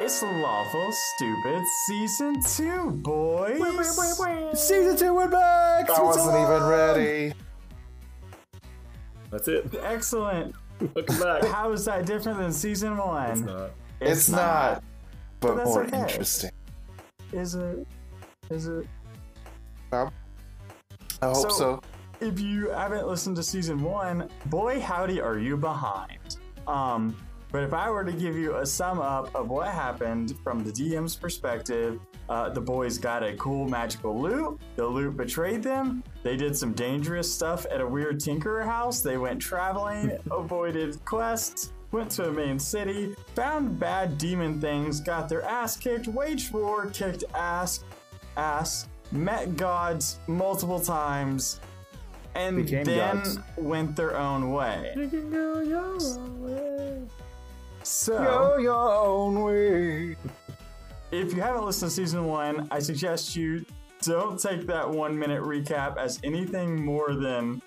[0.00, 3.60] It's Lawful Stupid Season 2, boys!
[4.54, 5.90] Season two, we're back.
[5.90, 7.32] I wasn't even ready.
[9.30, 9.74] That's it.
[9.82, 10.54] Excellent.
[10.94, 11.44] Welcome back.
[11.52, 13.30] How is that different than Season 1?
[13.30, 13.70] It's not.
[14.00, 14.84] It's, not,
[15.40, 15.98] but that's more okay.
[16.00, 16.50] interesting.
[17.32, 17.86] Is it?
[18.50, 18.86] Is it?
[19.92, 20.08] I
[21.22, 21.82] hope So- so.
[22.20, 26.38] If you haven't listened to Season 1, boy howdy are you behind.
[26.66, 27.16] Um,
[27.50, 30.70] but if I were to give you a sum up of what happened from the
[30.70, 31.98] DM's perspective,
[32.28, 34.60] uh, the boys got a cool magical loot.
[34.76, 36.02] The loot betrayed them.
[36.22, 39.00] They did some dangerous stuff at a weird tinkerer house.
[39.00, 45.28] They went traveling, avoided quests, went to a main city, found bad demon things, got
[45.28, 47.82] their ass kicked, waged war, kicked ass,
[48.36, 51.60] ass, met gods multiple times,
[52.34, 53.38] and Became then gods.
[53.56, 54.92] went their own way.
[57.88, 58.18] So.
[58.18, 60.16] Go your own way.
[61.10, 63.64] If you haven't listened to season one, I suggest you
[64.02, 67.62] don't take that one minute recap as anything more than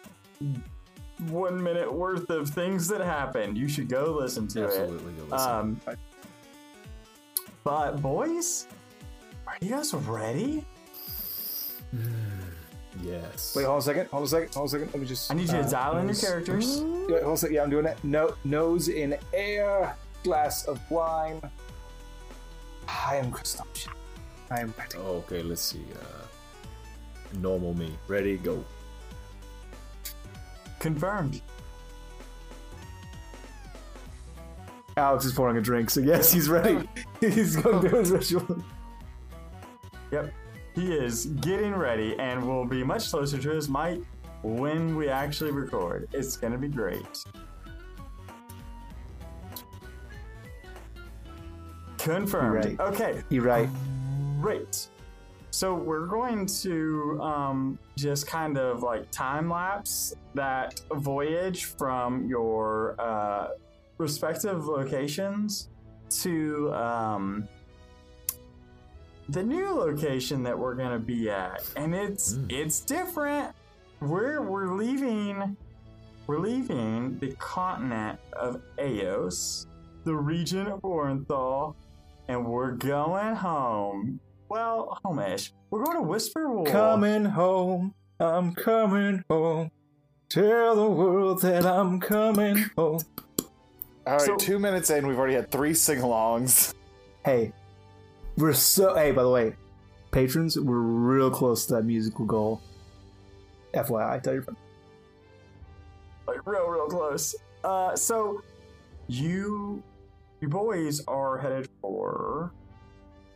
[1.29, 3.57] one minute worth of things that happened.
[3.57, 4.67] You should go listen to it.
[4.67, 5.13] Absolutely.
[5.13, 5.29] Go it.
[5.31, 5.49] listen.
[5.49, 5.81] Um,
[7.63, 8.67] but boys,
[9.47, 10.63] are you guys ready?
[13.01, 13.55] yes.
[13.55, 14.07] Wait, hold on a second.
[14.11, 14.53] Hold on a second.
[14.53, 14.93] Hold on a second.
[14.93, 15.31] Let me just.
[15.31, 16.81] I need you to uh, dial in your characters.
[16.81, 17.55] Wait, hold on a second.
[17.55, 17.97] Yeah, I'm doing it.
[18.03, 21.41] No, nose in air, glass of wine.
[22.87, 23.87] I am Christoph.
[24.49, 24.97] I am ready.
[24.97, 25.85] okay, let's see.
[25.93, 27.95] Uh, normal me.
[28.07, 28.63] Ready, go.
[30.79, 31.41] Confirmed.
[34.97, 36.87] Alex is pouring a drink, so yes, he's ready.
[37.21, 38.63] he's going to do his ritual.
[40.11, 40.33] Yep.
[40.75, 44.01] He is getting ready and will be much closer to his mic
[44.43, 46.07] when we actually record.
[46.13, 47.25] It's going to be great.
[52.01, 52.65] Confirmed.
[52.65, 52.79] Right.
[52.79, 53.69] Okay, You're right.
[54.41, 54.87] great.
[55.51, 62.95] So we're going to um, just kind of like time lapse that voyage from your
[62.99, 63.49] uh,
[63.97, 65.67] respective locations
[66.21, 67.47] to um,
[69.29, 72.51] the new location that we're gonna be at, and it's Mm.
[72.51, 73.53] it's different.
[74.01, 75.55] We're we're leaving
[76.27, 79.67] we're leaving the continent of Eos,
[80.05, 81.75] the region of Orenthal,
[82.31, 84.19] and we're going home.
[84.47, 85.51] Well, home-ish.
[85.69, 86.67] We're going to Whisperwood.
[86.71, 87.93] Coming home.
[88.19, 89.71] I'm coming home.
[90.29, 92.99] Tell the world that I'm coming home.
[94.07, 96.73] All right, So- two minutes in, we've already had three sing-alongs.
[97.25, 97.51] Hey,
[98.37, 98.95] we're so.
[98.95, 99.55] Hey, by the way,
[100.11, 102.61] patrons, we're real close to that musical goal.
[103.73, 104.59] FYI, tell your friends.
[106.27, 107.35] like real, real close.
[107.63, 108.41] Uh, so
[109.07, 109.83] you,
[110.41, 112.51] you boys are headed for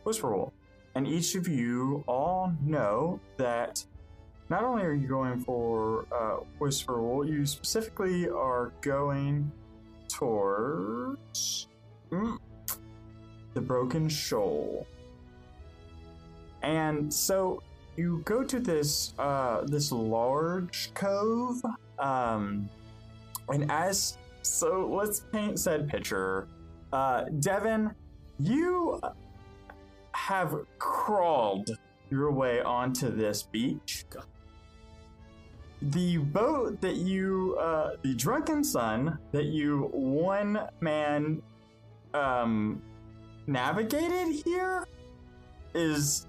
[0.04, 0.50] Whisperwood,
[0.94, 3.84] and each of you all know that
[4.48, 9.50] not only are you going for uh, Whisperwood, you specifically are going
[10.08, 11.68] towards
[12.10, 12.38] mm,
[13.54, 14.86] the Broken Shoal.
[16.62, 17.62] And so
[17.96, 21.62] you go to this uh, this large cove
[21.98, 22.68] um,
[23.48, 26.46] and as so, let's paint said picture.
[26.96, 27.94] Uh, Devin,
[28.38, 28.98] you
[30.12, 31.68] have crawled
[32.08, 34.06] your way onto this beach.
[35.82, 41.42] The boat that you, uh, the drunken sun that you one man
[42.14, 42.80] um,
[43.46, 44.86] navigated here
[45.74, 46.26] is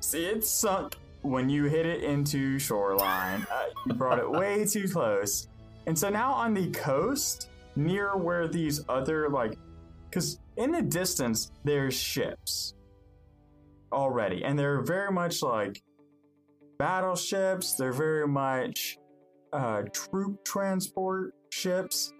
[0.00, 3.46] see it's sunk when you hit it into shoreline.
[3.50, 5.48] Uh, you brought it way too close.
[5.86, 9.56] And so now on the coast, near where these other, like,
[10.14, 12.74] because in the distance, there's ships
[13.92, 14.44] already.
[14.44, 15.82] And they're very much like
[16.78, 18.96] battleships, they're very much
[19.52, 22.12] uh, troop transport ships.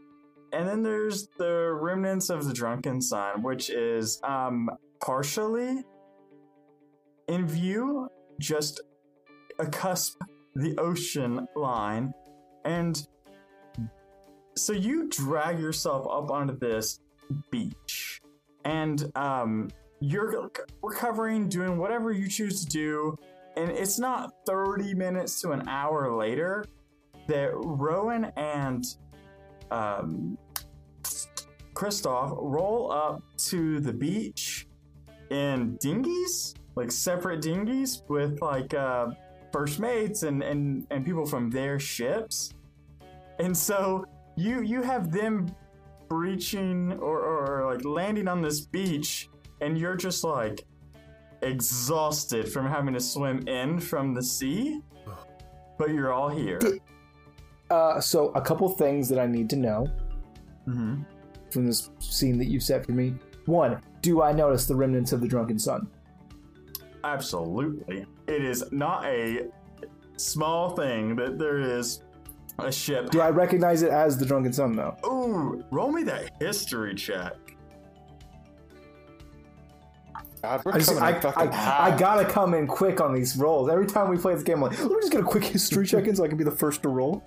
[0.52, 4.68] And then there's the remnants of the Drunken Sun, which is um,
[5.00, 5.84] partially
[7.28, 8.08] in view,
[8.40, 8.80] just
[9.60, 10.20] a cusp
[10.56, 12.12] the ocean line.
[12.64, 13.00] And
[14.56, 16.98] so you drag yourself up onto this
[17.50, 18.20] beach,
[18.64, 19.68] and um,
[20.00, 20.50] you're
[20.82, 23.16] recovering, doing whatever you choose to do.
[23.56, 26.64] And it's not 30 minutes to an hour later
[27.28, 28.84] that Rowan and
[29.70, 30.36] um,
[31.74, 34.66] Kristoff roll up to the beach
[35.30, 39.08] in dinghies, like separate dinghies with like uh,
[39.52, 42.52] first mates and, and, and people from their ships.
[43.38, 44.04] And so
[44.36, 45.54] you you have them
[46.08, 49.28] breaching or, or like landing on this beach
[49.60, 50.64] and you're just like
[51.42, 54.80] exhausted from having to swim in from the sea,
[55.78, 56.58] but you're all here.
[57.70, 59.86] Uh, so a couple things that I need to know
[60.64, 61.02] hmm
[61.50, 63.14] from this scene that you set for me.
[63.46, 65.86] One, do I notice the remnants of the drunken sun?
[67.04, 68.06] Absolutely.
[68.26, 69.46] It is not a
[70.16, 72.02] small thing that there is
[72.58, 73.10] a ship.
[73.10, 74.96] Do I recognize it as the drunken sun though?
[75.06, 77.34] Ooh, roll me that history check.
[80.42, 81.92] God, we're I, just, I, I.
[81.92, 83.70] I gotta come in quick on these rolls.
[83.70, 85.86] Every time we play this game, I'm like, let me just get a quick history
[85.86, 87.24] check in so I can be the first to roll.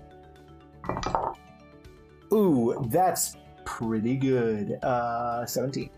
[2.32, 3.36] Ooh, that's
[3.66, 4.74] pretty good.
[4.84, 5.90] Uh, 17.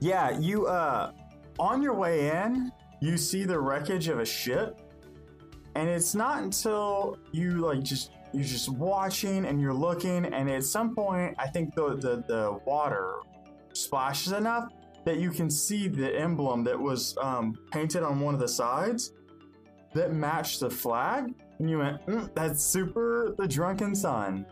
[0.00, 1.12] Yeah, you uh
[1.58, 4.80] on your way in, you see the wreckage of a ship.
[5.74, 10.64] And it's not until you like just you're just watching and you're looking and at
[10.64, 13.14] some point I think the the, the water
[13.72, 14.72] splashes enough
[15.04, 19.12] that you can see the emblem that was um, painted on one of the sides
[19.92, 24.46] that matched the flag and you went mm, that's super the drunken sun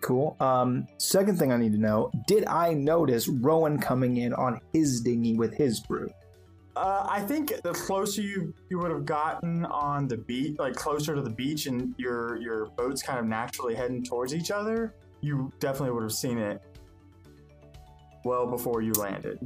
[0.00, 0.36] Cool.
[0.38, 5.00] Um, second thing I need to know: Did I notice Rowan coming in on his
[5.00, 6.08] dinghy with his crew?
[6.78, 11.12] Uh, I think the closer you you would have gotten on the beach, like closer
[11.12, 15.52] to the beach, and your your boats kind of naturally heading towards each other, you
[15.58, 16.62] definitely would have seen it
[18.24, 19.40] well before you landed.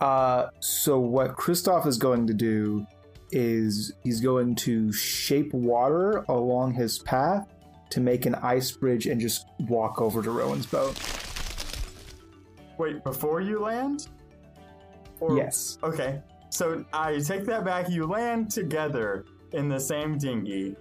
[0.00, 2.86] Uh, so what Kristoff is going to do
[3.30, 7.52] is he's going to shape water along his path
[7.90, 10.98] to make an ice bridge and just walk over to Rowan's boat.
[12.78, 14.08] Wait, before you land?
[15.30, 15.78] Or- Yes.
[15.82, 16.20] Okay.
[16.50, 17.88] So I take that back.
[17.90, 20.76] You land together in the same dinghy.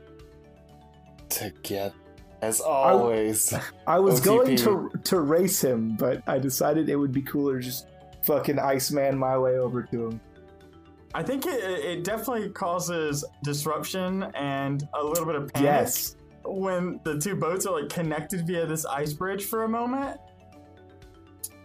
[1.30, 1.95] Together.
[2.42, 3.54] As always.
[3.88, 4.24] I was OTP.
[4.25, 7.88] going to to race him, but I decided it would be cooler just
[8.24, 10.22] fucking Iceman my way over to him.
[11.16, 16.16] I think it, it definitely causes disruption and a little bit of panic Yes.
[16.44, 20.19] when the two boats are like connected via this ice bridge for a moment.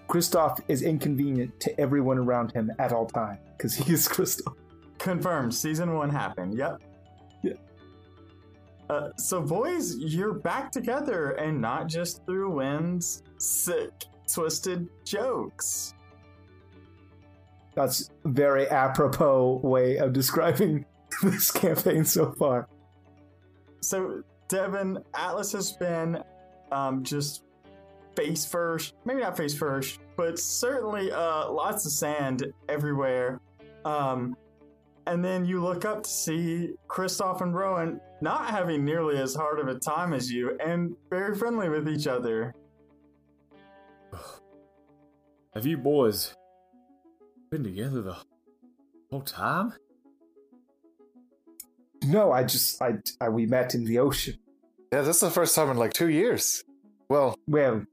[0.09, 4.55] Kristoff is inconvenient to everyone around him at all time because he is Kristoff.
[4.99, 5.55] Confirmed.
[5.55, 6.55] Season one happened.
[6.57, 6.83] Yep.
[7.43, 7.53] Yeah.
[8.89, 13.93] Uh, so, boys, you're back together, and not just through Wynn's sick,
[14.27, 15.95] twisted jokes.
[17.75, 20.85] That's a very apropos way of describing
[21.23, 22.67] this campaign so far.
[23.81, 26.23] So, Devin, Atlas has been
[26.73, 27.43] um, just
[28.19, 33.41] face first, maybe not face first, but certainly uh, lots of sand everywhere.
[33.85, 34.37] Um,
[35.07, 39.61] and then you look up to see Kristoff and Rowan not having nearly as hard
[39.61, 42.55] of a time as you and very friendly with each other.
[45.55, 46.35] Have you boys
[47.51, 48.17] been together the
[49.11, 49.73] whole time?
[52.05, 54.37] No, I just I, I we met in the ocean.
[54.93, 56.65] yeah, this is the first time in like two years.
[57.09, 57.87] Well, Well,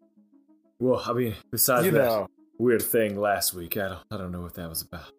[0.86, 2.28] Well, I mean, besides you that know.
[2.60, 5.12] weird thing last week, I don't, I don't know what that was about.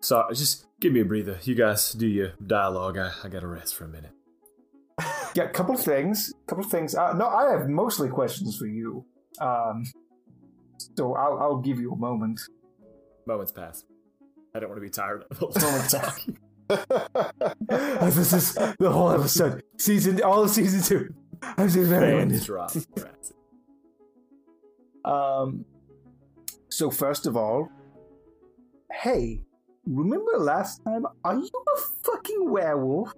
[0.00, 1.38] So just give me a breather.
[1.42, 2.98] You guys do your dialogue.
[2.98, 4.10] I, I gotta rest for a minute.
[5.34, 6.94] yeah, couple things, couple things.
[6.94, 9.06] Uh, no, I have mostly questions for you.
[9.40, 9.84] Um,
[10.98, 12.38] so I'll I'll give you a moment.
[13.26, 13.84] Moments pass.
[14.54, 16.26] I don't want to be tired of Moments pass.
[18.14, 21.14] this is the whole episode, season all of season two.
[21.42, 22.70] I'm just very drop.
[25.04, 25.14] That's it.
[25.14, 25.64] Um,
[26.68, 27.68] so first of all,
[28.92, 29.42] hey,
[29.86, 31.06] remember last time?
[31.24, 33.12] Are you a fucking werewolf?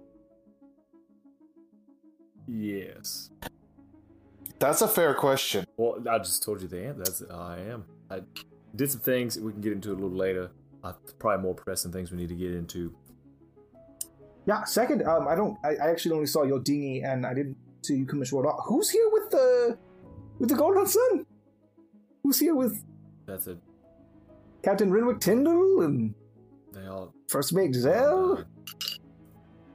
[2.47, 3.29] Yes.
[4.59, 5.65] That's a fair question.
[5.77, 7.03] Well, I just told you the answer.
[7.03, 7.85] That's I am.
[8.09, 8.21] I
[8.75, 10.51] did some things we can get into a little later.
[10.83, 12.95] Uh, probably more pressing things we need to get into.
[14.45, 14.63] Yeah.
[14.63, 15.57] Second, um, I don't.
[15.63, 18.51] I, I actually only saw your dinghy, and I didn't see you come ashore at
[18.51, 18.63] all.
[18.67, 19.77] Who's here with the
[20.39, 21.25] with the golden sun?
[22.25, 22.83] Who's here with
[23.27, 23.55] That's a
[24.63, 26.15] Captain Renwick Tyndall and
[26.73, 28.39] they all First Mate Giselle?
[28.39, 28.43] Uh,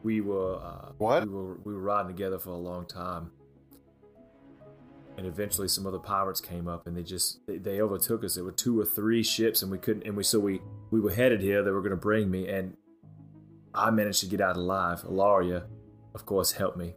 [0.02, 1.28] we were uh, What?
[1.28, 3.30] we were we were riding together for a long time,
[5.16, 8.34] and eventually some other pirates came up and they just they, they overtook us.
[8.34, 10.04] There were two or three ships, and we couldn't.
[10.04, 11.62] And we so we we were headed here.
[11.62, 12.76] They were going to bring me, and
[13.72, 15.04] I managed to get out alive.
[15.08, 15.66] Ilaria,
[16.16, 16.94] of course, helped me.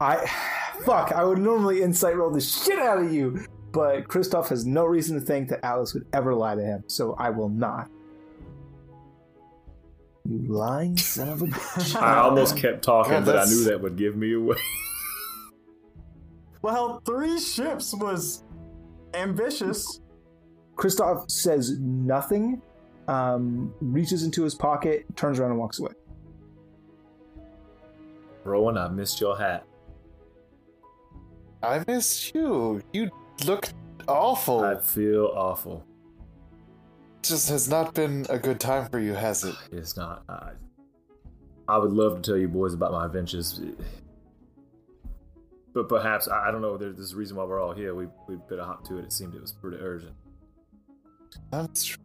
[0.00, 0.26] I
[0.84, 1.12] fuck.
[1.12, 5.18] I would normally insight roll the shit out of you, but Kristoff has no reason
[5.20, 7.90] to think that Alice would ever lie to him, so I will not.
[10.28, 12.00] You lying son of a bitch.
[12.00, 14.56] I almost kept talking, God, but I knew that would give me away.
[16.62, 18.44] Well, three ships was
[19.14, 20.02] ambitious.
[20.76, 22.60] Kristoff says nothing,
[23.08, 25.92] um, reaches into his pocket, turns around, and walks away.
[28.44, 29.64] Rowan, I missed your hat.
[31.62, 32.82] I missed you.
[32.92, 33.10] You
[33.44, 33.68] look
[34.08, 34.60] awful.
[34.64, 35.84] I feel awful.
[37.22, 39.54] just has not been a good time for you, has it?
[39.72, 40.22] It's not.
[40.28, 40.52] I,
[41.68, 43.60] I would love to tell you boys about my adventures,
[45.74, 46.76] but perhaps I I don't know.
[46.76, 47.94] There's this reason why we're all here.
[47.94, 49.04] We we better hop to it.
[49.04, 50.14] It seemed it was pretty urgent.
[51.50, 51.98] That's tr-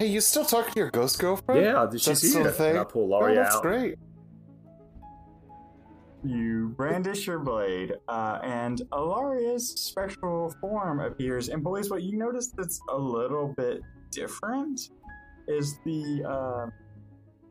[0.00, 1.64] Hey, you still talking to your ghost girlfriend?
[1.64, 2.50] Yeah, That's she's still here.
[2.50, 2.70] a thing?
[2.70, 3.62] And I pull Oh, Laurie that's out.
[3.62, 3.98] great.
[6.24, 11.48] You brandish your blade, uh, and Alaria's spectral form appears.
[11.48, 14.90] And boys, what you notice that's a little bit different
[15.46, 16.66] is the uh,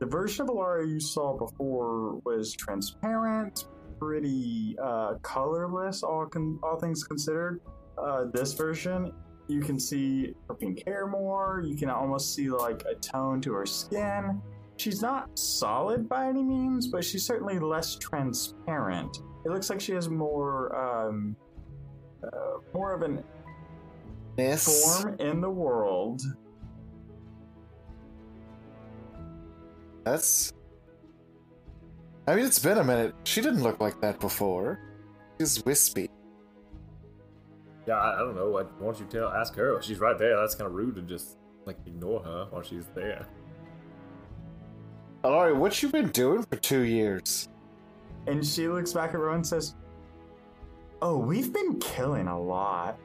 [0.00, 3.64] the version of Alaria you saw before was transparent,
[3.98, 7.60] pretty uh, colorless, all con- all things considered.
[7.96, 9.12] Uh, this version,
[9.48, 11.64] you can see her pink hair more.
[11.66, 14.42] You can almost see like a tone to her skin
[14.78, 19.18] she's not solid by any means, but she's certainly less transparent.
[19.44, 21.36] It looks like she has more, um,
[22.22, 23.22] uh, more of an
[24.36, 24.84] Miss.
[24.84, 26.22] form in the world.
[30.04, 30.52] That's.
[32.26, 33.14] I mean, it's been a minute.
[33.24, 34.80] She didn't look like that before.
[35.38, 36.10] She's wispy.
[37.86, 38.50] Yeah, I, I don't know.
[38.50, 39.28] Why why don't you tell?
[39.28, 39.80] Ask her.
[39.82, 40.36] She's right there.
[40.36, 43.26] That's kind of rude to just like ignore her while she's there.
[45.28, 47.50] Alari, what you been doing for two years?
[48.26, 49.74] And she looks back at Rowan and says,
[51.02, 52.98] "Oh, we've been killing a lot,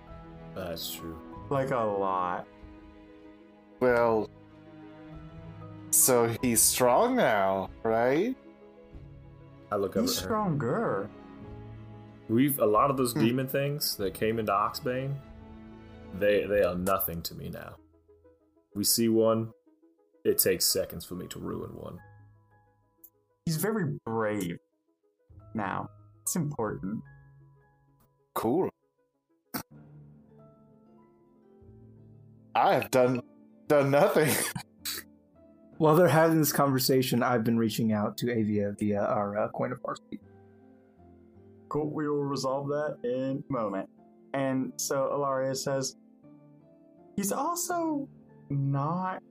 [0.55, 1.19] That's true.
[1.49, 2.47] like a lot.
[3.81, 4.29] Well,
[5.91, 8.33] so he's strong now, right?
[9.69, 10.27] I look up He's at her.
[10.29, 11.09] stronger."
[12.29, 13.19] We've a lot of those Hmm.
[13.19, 15.13] demon things that came into Oxbane.
[16.19, 17.75] They they are nothing to me now.
[18.73, 19.51] We see one.
[20.23, 21.99] It takes seconds for me to ruin one.
[23.45, 24.57] He's very brave.
[25.53, 25.89] Now,
[26.21, 27.03] it's important.
[28.33, 28.69] Cool.
[32.55, 33.21] I have done
[33.67, 34.33] done nothing.
[35.77, 39.71] While they're having this conversation, I've been reaching out to Avia via our uh, Coin
[39.71, 40.19] of Varsity.
[41.67, 41.89] Cool.
[41.89, 43.89] We will resolve that in a moment.
[44.33, 45.95] And so Ilaria says,
[47.15, 48.07] he's also
[48.50, 49.23] not.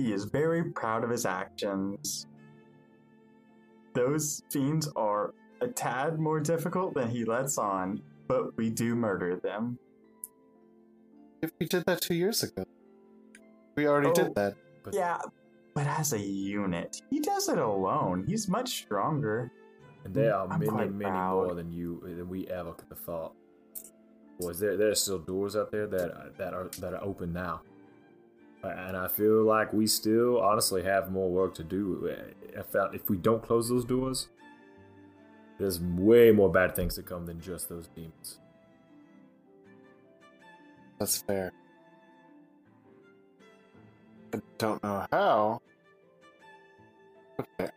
[0.00, 2.26] He is very proud of his actions.
[3.94, 9.36] Those fiends are a tad more difficult than he lets on, but we do murder
[9.36, 9.78] them.
[11.42, 12.64] if we did that two years ago,
[13.76, 14.12] we already Oh.
[14.14, 14.56] did that.
[14.92, 15.18] Yeah,
[15.74, 18.24] but as a unit, he does it alone.
[18.24, 19.50] He's much stronger.
[20.04, 21.46] And there are I'm many, many proud.
[21.46, 23.34] more than you than we ever could have thought.
[24.38, 27.62] Boys, there there are still doors out there that that are that are open now,
[28.62, 32.14] and I feel like we still honestly have more work to do.
[32.58, 34.28] I felt if we don't close those doors,
[35.58, 38.38] there's way more bad things to come than just those demons.
[40.98, 41.52] That's fair.
[44.34, 45.62] I don't know how.
[47.40, 47.70] Okay.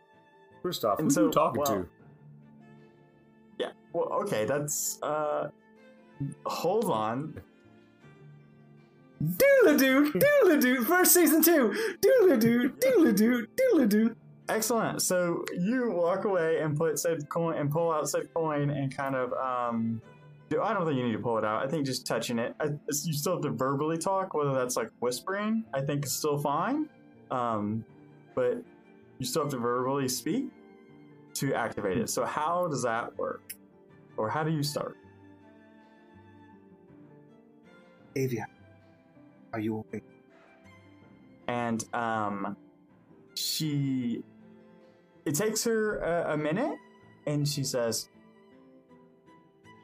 [0.62, 1.88] Christoph, And who so, you talking well, to?
[3.58, 3.70] Yeah.
[3.92, 5.48] Well, okay, that's uh
[6.44, 7.40] hold on.
[9.24, 14.16] Doodle-doo, doodle-doo, first season two, doodle-doo, doodle-doo, doodle-doo.
[14.48, 15.00] Excellent.
[15.00, 19.14] So you walk away and put said coin and pull out said coin and kind
[19.14, 20.02] of um
[20.50, 21.64] do I don't think you need to pull it out.
[21.64, 22.54] I think just touching it.
[22.60, 22.66] I,
[23.04, 25.64] you still have to verbally talk, whether that's like whispering.
[25.72, 26.88] I think is still fine.
[27.30, 27.84] Um,
[28.34, 28.62] but
[29.18, 30.48] you still have to verbally speak
[31.34, 32.10] to activate it.
[32.10, 33.54] So how does that work,
[34.18, 34.96] or how do you start?
[38.16, 38.46] Avia,
[39.54, 40.02] are you okay?
[41.46, 42.56] and um,
[43.34, 44.22] she
[45.24, 46.76] it takes her a, a minute
[47.26, 48.08] and she says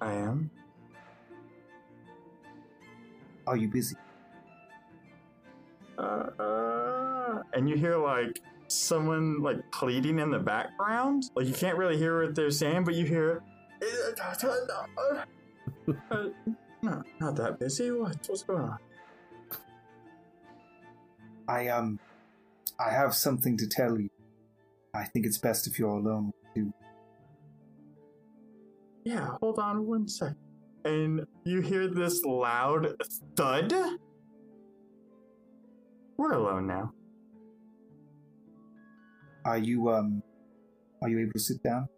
[0.01, 0.51] i am.
[3.47, 3.97] Are you busy?
[5.99, 11.25] uh, uh, and you hear like someone like pleading in the background.
[11.35, 13.43] Like you can't really hear what they're saying but you hear
[16.11, 16.29] uh,
[16.83, 17.91] no, not that busy.
[17.91, 18.79] What, what's going on
[21.51, 21.99] I um,
[22.79, 24.09] I have something to tell you.
[24.95, 26.33] I think it's best if you're alone.
[26.55, 26.73] Too.
[29.05, 30.35] Yeah, hold on one sec.
[30.85, 32.95] And you hear this loud
[33.37, 33.73] thud.
[36.17, 36.93] We're alone now.
[39.45, 40.23] Are you um,
[41.03, 41.89] are you able to sit down?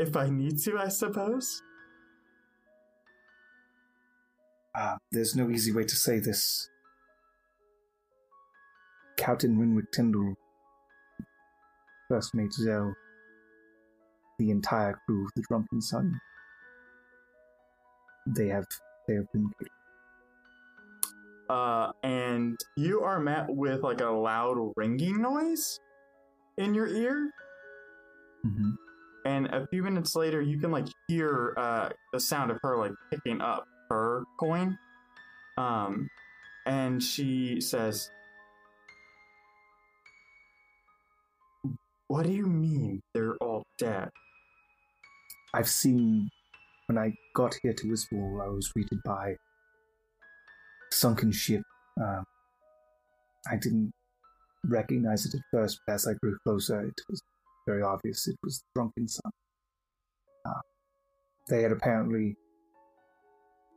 [0.00, 1.62] if I need to, I suppose.
[4.74, 6.69] Uh, there's no easy way to say this.
[9.20, 10.34] Captain Winwick Tyndall,
[12.08, 12.94] First Mate Zell,
[14.38, 16.18] the entire crew of the Drunken Sun,
[18.26, 18.64] they have
[19.06, 19.68] they have been killed.
[21.50, 25.78] Uh, and you are met with like a loud ringing noise
[26.56, 27.30] in your ear.
[28.46, 28.70] Mm-hmm.
[29.26, 32.92] And a few minutes later, you can like hear uh, the sound of her like
[33.10, 34.78] picking up her coin.
[35.58, 36.08] Um,
[36.64, 38.10] and she says,
[42.10, 44.10] "What do you mean they're all dead?"
[45.54, 46.28] I've seen
[46.86, 49.36] when I got here to Wiswall, I was greeted by
[50.90, 51.62] sunken ship.
[52.02, 52.24] Um,
[53.48, 53.92] I didn't
[54.64, 57.22] recognize it at first, but as I grew closer, it was
[57.64, 59.30] very obvious it was the Drunken Sun.
[60.44, 60.62] Uh,
[61.48, 62.34] they had apparently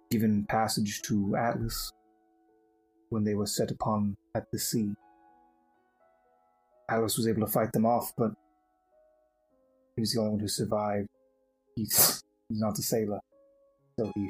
[0.10, 1.92] given passage to Atlas
[3.10, 4.96] when they were set upon at the sea.
[6.90, 8.32] Atlas was able to fight them off, but
[9.96, 11.08] he was the only one who survived.
[11.76, 13.20] He's, he's not a sailor,
[13.98, 14.30] so he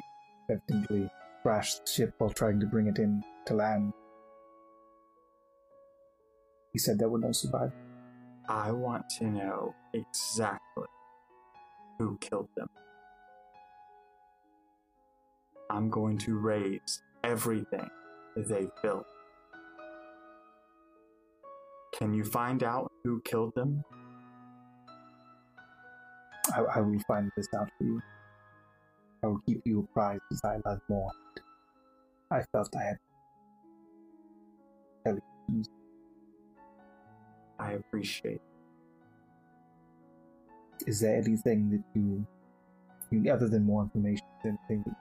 [0.50, 1.10] evidently
[1.42, 3.92] crashed the ship while trying to bring it in to land.
[6.72, 7.72] He said there were no survivors.
[8.48, 10.84] I want to know exactly
[11.98, 12.68] who killed them.
[15.70, 17.88] I'm going to raise everything
[18.36, 19.06] that they built.
[21.96, 23.84] Can you find out who killed them?
[26.52, 28.02] I, I will find this out for you.
[29.22, 31.10] I will keep you apprised as I learn more.
[32.30, 32.96] I felt I had
[35.04, 35.62] tell you.
[37.60, 38.40] I appreciate.
[40.86, 42.26] Is there anything that you,
[43.10, 44.96] you other than more information, anything that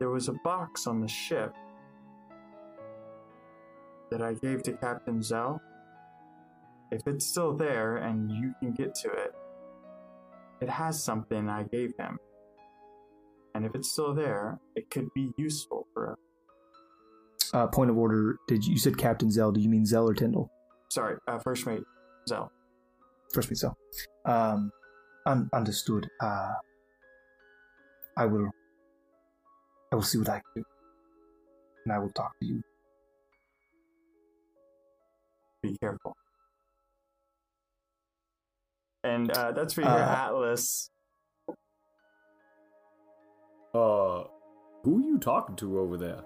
[0.00, 1.54] There was a box on the ship
[4.10, 5.60] that I gave to Captain Zell.
[6.90, 9.32] If it's still there and you can get to it,
[10.60, 12.18] it has something I gave him.
[13.54, 16.18] And if it's still there, it could be useful for us.
[17.52, 18.36] Uh, point of order.
[18.46, 19.50] Did you, you said Captain Zell?
[19.50, 20.50] Do you mean Zell or Tyndall?
[20.88, 21.82] Sorry, uh, First Mate
[22.28, 22.52] Zell.
[23.32, 23.76] First mate Zell.
[24.24, 24.70] Um,
[25.26, 26.06] un- understood.
[26.20, 26.52] Uh,
[28.16, 28.50] I will.
[29.92, 30.64] I will see what I can do,
[31.84, 32.62] and I will talk to you.
[35.62, 36.16] Be careful.
[39.04, 40.90] And uh, that's for your Uh, Atlas.
[43.72, 44.24] Uh,
[44.82, 46.22] who are you talking to over there?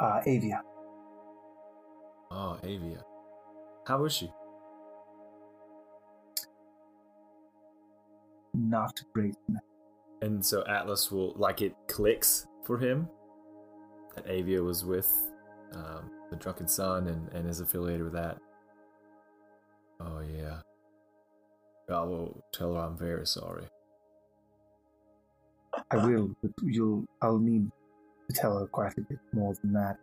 [0.00, 0.62] Uh, Avia.
[2.30, 3.04] Oh, Avia.
[3.86, 4.30] How is she?
[8.54, 9.36] Not great.
[10.22, 13.08] And so Atlas will like it clicks for him
[14.14, 15.12] that Avia was with
[15.74, 18.38] um, the Drunken Sun and, and is affiliated with that.
[20.00, 20.58] Oh yeah.
[21.88, 23.66] I will tell her I'm very sorry.
[25.90, 27.04] I will, but you'll.
[27.20, 27.70] I'll need
[28.28, 29.96] to tell her quite a bit more than that.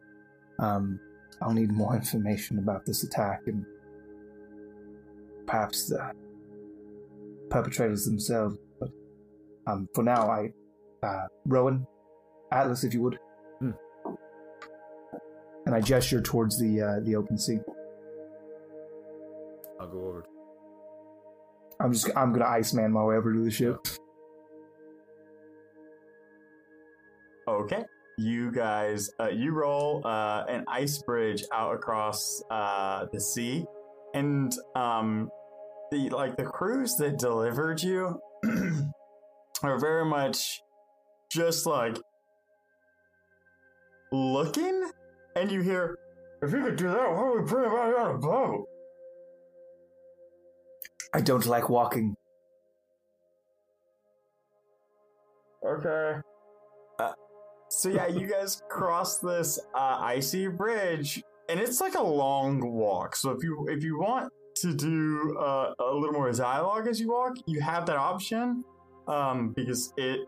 [0.60, 1.00] Um,
[1.42, 3.66] I'll need more information about this attack and
[5.48, 6.12] perhaps the
[7.50, 8.58] perpetrators themselves.
[8.80, 8.90] But
[9.66, 10.52] um, for now, I,
[11.06, 11.88] uh, Rowan,
[12.52, 13.18] Atlas, if you would.
[15.72, 17.60] And I gesture towards the uh, the open sea.
[19.80, 20.26] I'll go over.
[21.80, 23.78] I'm just I'm gonna Iceman my way over to the ship.
[27.48, 27.86] Okay.
[28.18, 33.66] You guys, uh, you roll uh, an ice bridge out across uh, the sea,
[34.14, 35.30] and um,
[35.90, 38.20] the like the crews that delivered you
[39.64, 40.64] are very much
[41.32, 41.98] just like
[44.12, 44.92] looking,
[45.36, 45.98] and you hear,
[46.42, 48.68] "If you could do that, why would we bring everybody on a boat?"
[51.14, 52.16] I don't like walking.
[55.66, 56.16] Okay.
[57.00, 57.12] Uh,
[57.70, 63.16] so yeah, you guys cross this uh, icy bridge, and it's like a long walk.
[63.16, 67.10] So if you if you want to do uh, a little more dialogue as you
[67.12, 68.64] walk, you have that option.
[69.08, 70.20] Um, because it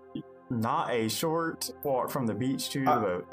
[0.49, 3.25] not a short walk from the beach to the Uh, boat.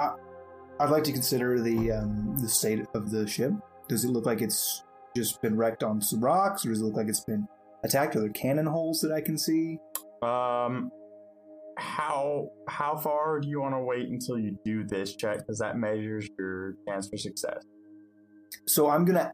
[0.80, 3.52] I'd like to consider the um, the state of the ship.
[3.86, 4.82] Does it look like it's
[5.14, 7.46] just been wrecked on some rocks, or does it look like it's been
[7.84, 8.16] attacked?
[8.16, 9.78] Are there cannon holes that I can see?
[10.22, 10.90] Um,
[11.76, 15.38] how how far do you want to wait until you do this check?
[15.38, 17.62] Because that measures your chance for success.
[18.66, 19.32] So I'm gonna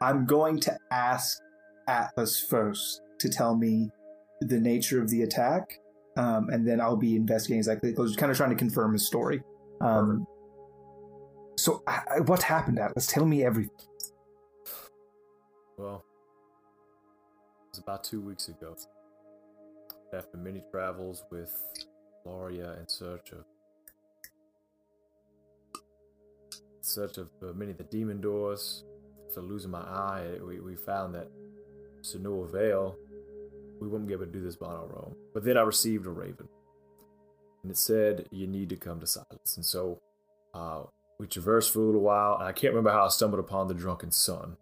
[0.00, 1.38] I'm going to ask
[1.86, 3.90] Atlas first to tell me
[4.40, 5.78] the nature of the attack,
[6.16, 7.94] um, and then I'll be investigating exactly.
[7.96, 9.42] I was kind of trying to confirm his story.
[9.80, 10.26] Um,
[11.56, 13.06] so, I, I- what happened, Atlas?
[13.06, 13.70] Tell me everything.
[15.78, 16.04] Well,
[17.66, 18.76] it was about two weeks ago.
[20.12, 21.52] After many travels with
[22.24, 23.44] Gloria in search of
[25.74, 28.84] in search of uh, many of the demon doors,
[29.28, 31.28] after losing my eye, we, we found that
[32.10, 32.96] to no avail,
[33.80, 35.14] we wouldn't be able to do this on our own.
[35.32, 36.48] But then I received a raven,
[37.62, 40.00] and it said, "You need to come to silence." And so
[40.54, 40.82] uh,
[41.18, 43.74] we traversed for a little while, and I can't remember how I stumbled upon the
[43.74, 44.56] drunken sun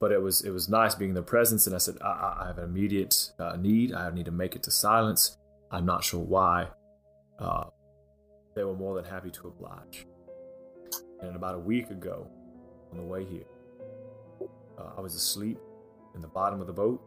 [0.00, 1.64] but it was it was nice being in their presence.
[1.68, 3.92] And I said, I, I- have an immediate uh, need.
[3.94, 5.38] I need to make it to silence.
[5.70, 6.66] I'm not sure why.
[7.38, 7.66] Uh,
[8.56, 10.04] they were more than happy to oblige.
[11.20, 12.26] And about a week ago,
[12.90, 13.44] on the way here,
[14.76, 15.58] uh, I was asleep
[16.16, 17.00] in the bottom of the boat,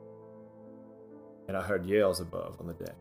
[1.49, 2.95] and I heard yells above on the deck.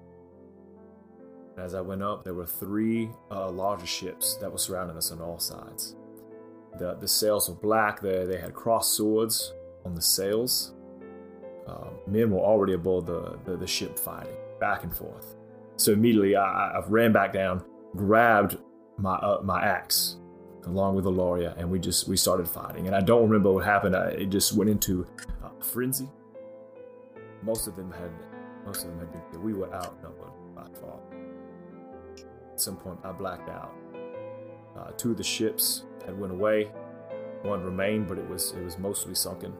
[1.56, 5.20] As I went up, there were three uh, larger ships that were surrounding us on
[5.20, 5.94] all sides.
[6.78, 8.00] The, the sails were black.
[8.00, 10.74] They, they had cross swords on the sails.
[11.66, 15.36] Uh, men were already aboard the, the, the ship fighting back and forth.
[15.76, 17.64] So immediately I, I ran back down,
[17.96, 18.58] grabbed
[18.96, 20.16] my uh, my axe
[20.66, 22.86] along with Aloria, and we just we started fighting.
[22.86, 23.96] And I don't remember what happened.
[23.96, 25.06] I, it just went into
[25.42, 26.08] uh, frenzy.
[27.42, 28.10] Most of them had
[28.66, 29.44] most of them had been killed.
[29.44, 30.98] We were outnumbered by far.
[32.54, 33.74] At some point, I blacked out.
[34.78, 36.70] Uh, two of the ships had went away.
[37.42, 39.52] One remained, but it was it was mostly sunken.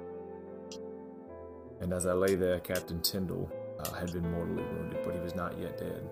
[1.80, 5.34] And as I lay there, Captain Tyndall uh, had been mortally wounded, but he was
[5.34, 6.08] not yet dead.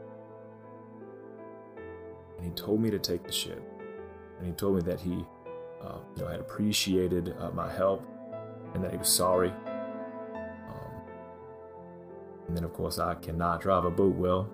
[2.37, 3.63] And he told me to take the ship,
[4.39, 5.25] and he told me that he,
[5.83, 8.05] uh, you know, had appreciated uh, my help,
[8.75, 9.53] and that he was sorry.
[10.35, 10.93] Um,
[12.49, 14.51] and then, of course, I cannot drive a boat well,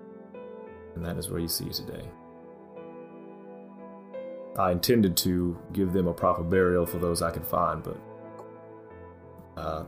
[0.93, 2.07] and that is where you see it today.
[4.57, 7.97] I intended to give them a proper burial for those I could find, but
[9.55, 9.83] uh,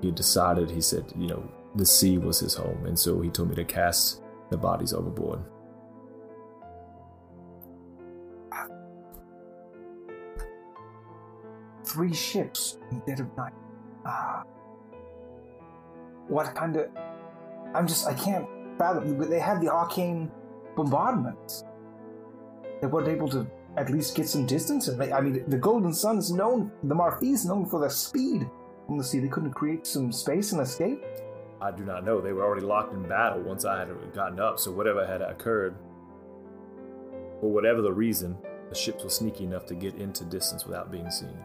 [0.00, 3.50] he decided, he said, you know, the sea was his home, and so he told
[3.50, 5.40] me to cast the bodies overboard.
[11.84, 13.52] Three ships in dead of night.
[14.04, 14.44] Ah.
[16.28, 16.88] What kind of.
[17.74, 18.06] I'm just.
[18.06, 18.46] I can't
[18.78, 19.18] fathom.
[19.28, 20.30] They had the arcane
[20.76, 21.64] bombardment.
[22.80, 23.44] They weren't able to
[23.76, 24.88] at least get some distance.
[24.88, 27.90] And they, I mean, the Golden Sun is known, the Marfis is known for their
[27.90, 28.48] speed
[28.88, 29.20] on the sea.
[29.20, 31.04] They couldn't create some space and escape.
[31.60, 32.20] I do not know.
[32.20, 35.74] They were already locked in battle once I had gotten up, so whatever had occurred,
[37.40, 38.36] for whatever the reason,
[38.70, 41.36] the ships were sneaky enough to get into distance without being seen.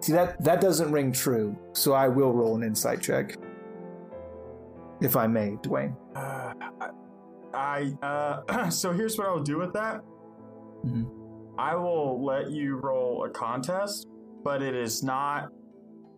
[0.00, 1.56] See that that doesn't ring true.
[1.72, 3.36] So I will roll an insight check,
[5.00, 5.96] if I may, Dwayne.
[6.14, 6.54] Uh,
[7.52, 10.00] I uh, so here's what I'll do with that.
[10.84, 11.08] Mhm.
[11.56, 14.08] I will let you roll a contest,
[14.42, 15.50] but it is not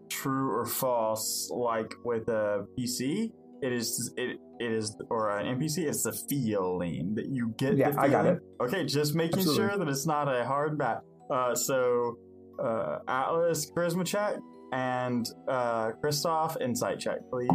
[0.09, 3.33] true or false like with a PC.
[3.63, 5.87] It is it it is or an NPC.
[5.87, 7.77] It's the feeling that you get.
[7.77, 8.39] Yeah, I got it.
[8.63, 9.69] Okay, just making Absolutely.
[9.69, 11.03] sure that it's not a hard bat.
[11.31, 12.17] Uh, so
[12.63, 14.37] uh, Atlas charisma check
[14.73, 17.51] and uh, Christoph insight check, please,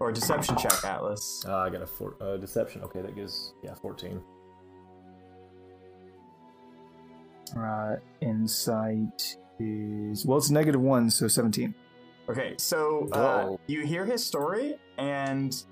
[0.00, 1.44] or a deception check, Atlas.
[1.46, 2.82] Uh, I got a four, uh, deception.
[2.82, 4.20] Okay, that gives yeah fourteen.
[7.56, 11.74] Uh, insight is well, it's negative one, so seventeen.
[12.28, 15.64] Okay, so uh, you hear his story, and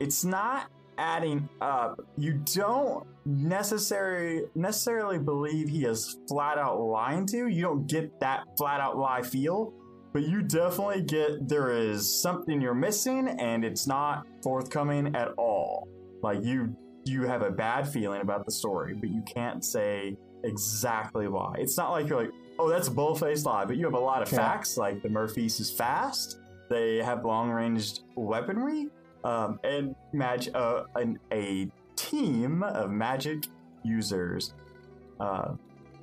[0.00, 2.00] it's not adding up.
[2.16, 7.46] You don't necessarily necessarily believe he is flat out lying to you.
[7.48, 9.74] You don't get that flat out lie feel,
[10.12, 15.88] but you definitely get there is something you're missing, and it's not forthcoming at all.
[16.22, 21.26] Like you you have a bad feeling about the story, but you can't say exactly
[21.28, 21.54] why.
[21.58, 24.22] It's not like you're like, oh, that's a bull-faced lie, but you have a lot
[24.22, 24.38] of Yeah.
[24.38, 24.76] facts.
[24.76, 26.38] Like the Murphys is fast.
[26.70, 28.88] They have long-ranged weaponry,
[29.24, 33.46] um, and mag- uh, an, a team of magic
[33.82, 34.54] users.
[35.20, 35.54] Uh,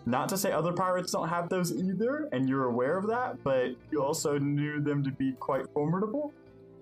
[0.10, 3.76] not to say other pirates don't have those either, and you're aware of that, but
[3.92, 6.34] you also knew them to be quite formidable.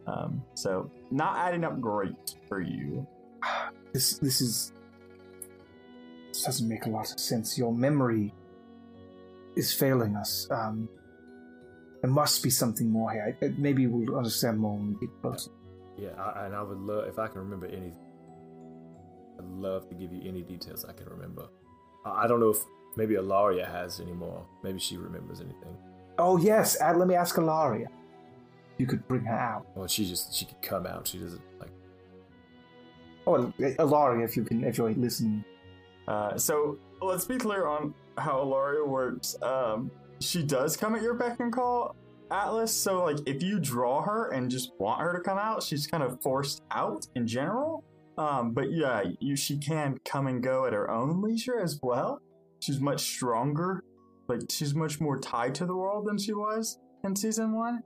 [0.06, 3.06] Um, so, not adding up great for you.
[3.94, 4.72] This this is
[6.30, 7.58] this doesn't make a lot of sense.
[7.58, 8.34] Your memory
[9.56, 10.48] is failing us.
[10.50, 10.88] Um,
[12.02, 13.38] there must be something more here.
[13.58, 15.52] Maybe we'll understand more when we get closer.
[15.98, 17.92] Yeah, I, and I would love if I can remember any.
[19.40, 21.48] I'd love to give you any details I can remember.
[22.06, 22.64] I I don't know if
[22.98, 24.46] maybe Alaria has anymore.
[24.64, 25.78] Maybe she remembers anything.
[26.18, 27.88] Oh yes, Ad, let me ask Alaria.
[28.78, 29.68] You could bring her out.
[29.76, 31.08] Well, she just she could come out.
[31.08, 31.70] She doesn't like.
[33.26, 35.44] Oh, Alaria, if you can, if you're listening.
[36.08, 39.36] Uh, so let's be clear on how Alaria works.
[39.42, 41.96] Um, she does come at your beck and call,
[42.32, 42.74] Atlas.
[42.74, 46.04] So like, if you draw her and just want her to come out, she's kind
[46.04, 47.84] of forced out in general.
[48.18, 52.22] Um, but yeah, you she can come and go at her own leisure as well.
[52.60, 53.84] She's much stronger.
[54.28, 57.82] Like she's much more tied to the world than she was in season one.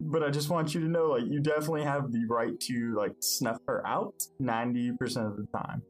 [0.00, 3.12] But I just want you to know, like, you definitely have the right to like
[3.20, 5.82] snuff her out ninety percent of the time.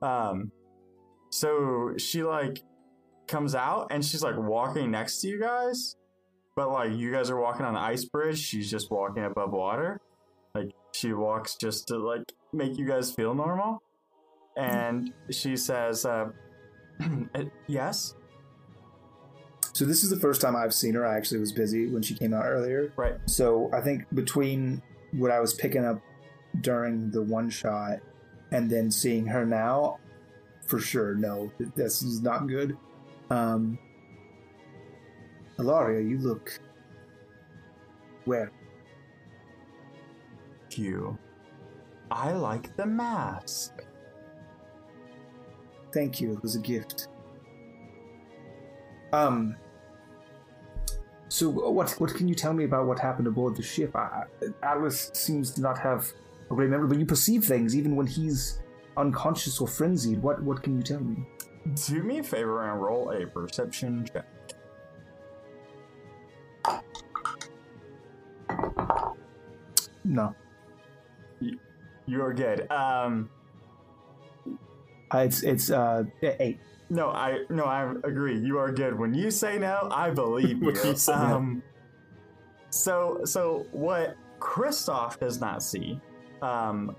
[0.00, 0.52] Um,
[1.30, 2.62] so she like
[3.28, 5.96] comes out and she's like walking next to you guys,
[6.56, 10.00] but like you guys are walking on the ice bridge, she's just walking above water.
[10.54, 13.82] Like she walks just to like make you guys feel normal.
[14.56, 16.26] And she says, uh,
[17.66, 18.14] "Yes,
[19.72, 21.06] So this is the first time I've seen her.
[21.06, 22.92] I actually was busy when she came out earlier.
[22.96, 26.00] right, So I think between what I was picking up
[26.60, 28.00] during the one shot
[28.50, 29.98] and then seeing her now,
[30.66, 32.76] for sure, no, this is not good.
[33.30, 33.78] Um,
[35.58, 36.60] Alaria, you look
[38.26, 38.48] well.
[40.74, 41.18] you.
[42.10, 43.72] I like the mask."
[45.92, 46.32] Thank you.
[46.32, 47.08] It was a gift.
[49.12, 49.56] Um.
[51.28, 53.96] So what what can you tell me about what happened aboard the ship?
[53.96, 54.24] I,
[54.62, 56.12] Atlas seems to not have
[56.50, 58.60] a great memory, but you perceive things even when he's
[58.96, 60.22] unconscious or frenzied.
[60.22, 61.24] What what can you tell me?
[61.86, 64.26] Do me a favor and roll a perception check.
[70.04, 70.34] No,
[72.06, 72.70] You're good.
[72.70, 73.30] Um,
[75.14, 76.58] uh, it's it's uh eight.
[76.90, 78.38] no, I no, I agree.
[78.38, 78.98] You are good.
[78.98, 80.72] When you say no, I believe you.
[80.72, 81.18] You say no.
[81.36, 81.62] um,
[82.70, 86.00] so so what Kristoff does not see,
[86.40, 86.96] um,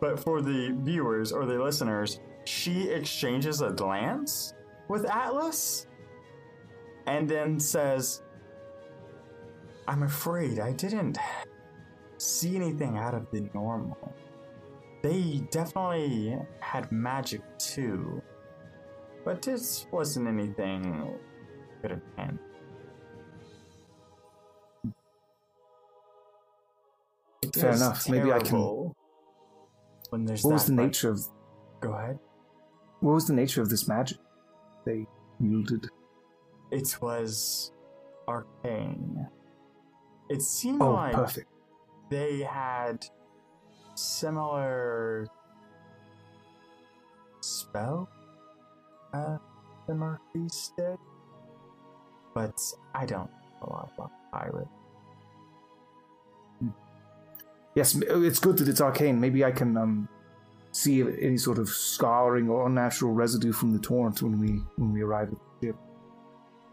[0.00, 4.54] but for the viewers or the listeners, she exchanges a glance
[4.88, 5.86] with Atlas,
[7.06, 8.22] and then says,
[9.88, 11.18] "I'm afraid I didn't
[12.18, 14.14] see anything out of the normal."
[15.04, 18.22] They definitely had magic too.
[19.22, 21.18] But this wasn't anything
[21.90, 22.38] have been.
[27.42, 28.08] It Fair enough.
[28.08, 28.94] Maybe I can-
[30.08, 31.20] When there's What was the much- nature of
[31.80, 32.18] Go ahead.
[33.00, 34.16] what was the nature of this magic
[34.86, 35.06] they
[35.38, 35.86] wielded?
[36.70, 37.72] It was
[38.26, 39.28] arcane.
[40.30, 41.50] It seemed Oh, like perfect.
[42.08, 43.04] they had
[43.94, 45.26] similar
[47.40, 48.08] spell
[49.12, 49.38] uh,
[49.86, 50.98] the Murphys did,
[52.34, 52.60] but
[52.94, 54.68] I don't know a lot about pirate.
[57.74, 59.20] Yes, it's good that it's arcane.
[59.20, 60.08] Maybe I can um
[60.72, 65.02] see any sort of scarring or unnatural residue from the torrent when we when we
[65.02, 65.76] arrive at the ship.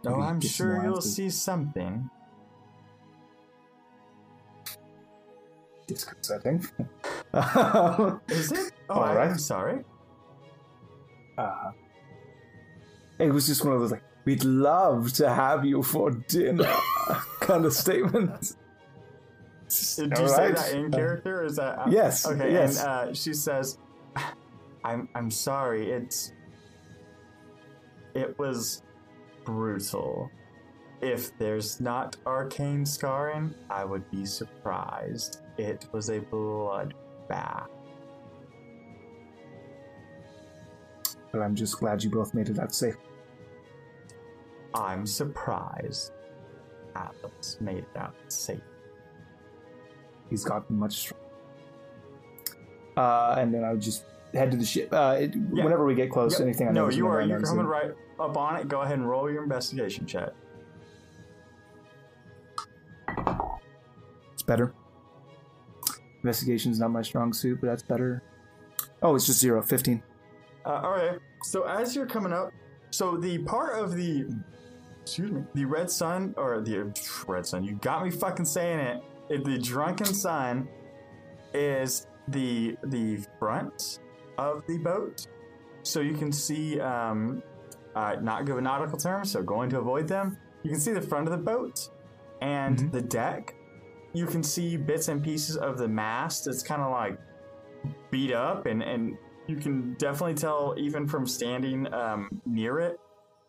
[0.05, 2.09] Oh, I'm sure you'll see something.
[5.93, 6.65] Disconcerting.
[8.29, 8.71] Is it?
[8.89, 9.29] Oh, All I, right.
[9.29, 9.85] I'm sorry.
[11.37, 11.71] Uh,
[13.19, 16.69] it was just one of those like, we'd love to have you for dinner
[17.39, 18.57] kind of statements.
[19.95, 20.55] Did you All say right.
[20.57, 21.39] that in Uh, character?
[21.41, 22.79] Or is that yes, Okay, yes.
[22.81, 23.77] and uh, she says,
[24.83, 25.89] "I'm I'm sorry.
[25.89, 26.33] It's
[28.13, 28.83] it was
[29.45, 30.29] brutal.
[31.01, 35.41] If there's not arcane scarring, I would be surprised.
[35.57, 36.93] It was a blood
[37.27, 37.69] bath.
[41.31, 42.97] But I'm just glad you both made it out safe.
[44.73, 46.11] I'm surprised.
[46.95, 48.59] Atlas made it out safe.
[50.29, 51.25] He's gotten much stronger.
[52.97, 54.89] Uh, and then I would just head to the ship.
[54.91, 55.63] Uh, it, Yeah.
[55.63, 56.41] Whenever we get close, Yep.
[56.47, 57.21] anything I no, notice you are.
[57.21, 58.67] You're coming right up on it.
[58.67, 60.29] Go ahead and roll your investigation check.
[64.51, 64.73] Better.
[66.23, 68.21] Investigation's not my strong suit, but that's better.
[69.01, 69.61] Oh, it's just zero.
[69.61, 70.03] 15.
[70.65, 71.17] Uh, all right.
[71.43, 72.51] So as you're coming up,
[72.91, 74.27] so the part of the,
[75.01, 76.93] excuse me, the red sun or the
[77.27, 79.43] red sun, you got me fucking saying it.
[79.45, 80.67] The drunken sun
[81.53, 83.99] is the the front
[84.37, 85.25] of the boat,
[85.83, 87.41] so you can see, um,
[87.95, 90.37] uh, not give a nautical terms, so going to avoid them.
[90.63, 91.89] You can see the front of the boat
[92.41, 92.91] and Mhm.
[92.91, 93.55] the deck.
[94.13, 96.47] You can see bits and pieces of the mast.
[96.47, 97.17] It's kind of like
[98.11, 102.97] beat up and and you can definitely tell even from standing um, near it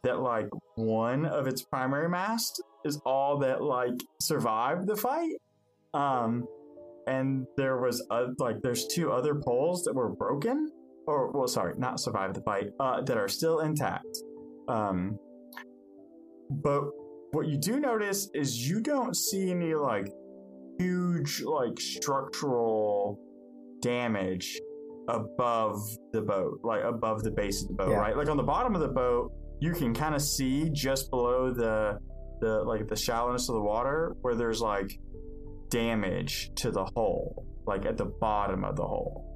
[0.03, 5.37] that like one of its primary mast is all that like survived the fight.
[5.94, 6.46] Um,
[7.07, 10.70] and there was uh, like there's two other poles that were broken,
[11.07, 14.18] or well, sorry, not survived the fight, uh, that are still intact.
[14.68, 15.18] Um,
[16.51, 16.83] but
[17.33, 20.09] what you do notice is you don't see any like
[20.78, 23.18] huge like structural
[23.80, 24.61] damage
[25.08, 25.80] above
[26.12, 27.96] the boat, like above the base of the boat, Yeah.
[27.96, 28.16] right?
[28.16, 31.98] Like on the bottom of the boat, you can kind of see just below the
[32.40, 34.98] the like the shallowness of the water where there's like
[35.70, 39.28] damage to the hull, like at the bottom of the hull.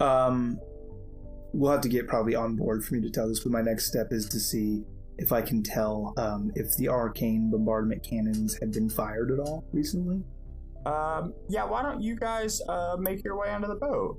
[0.00, 0.60] Um,
[1.52, 3.86] we'll have to get probably on board for me to tell this, but my next
[3.86, 4.84] step is to see
[5.18, 9.64] if I can tell um, if the arcane bombardment cannons had been fired at all
[9.72, 10.22] recently.
[10.86, 14.16] Um, yeah, why don't you guys uh, make your way onto the boat?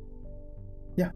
[0.98, 1.12] Yeah.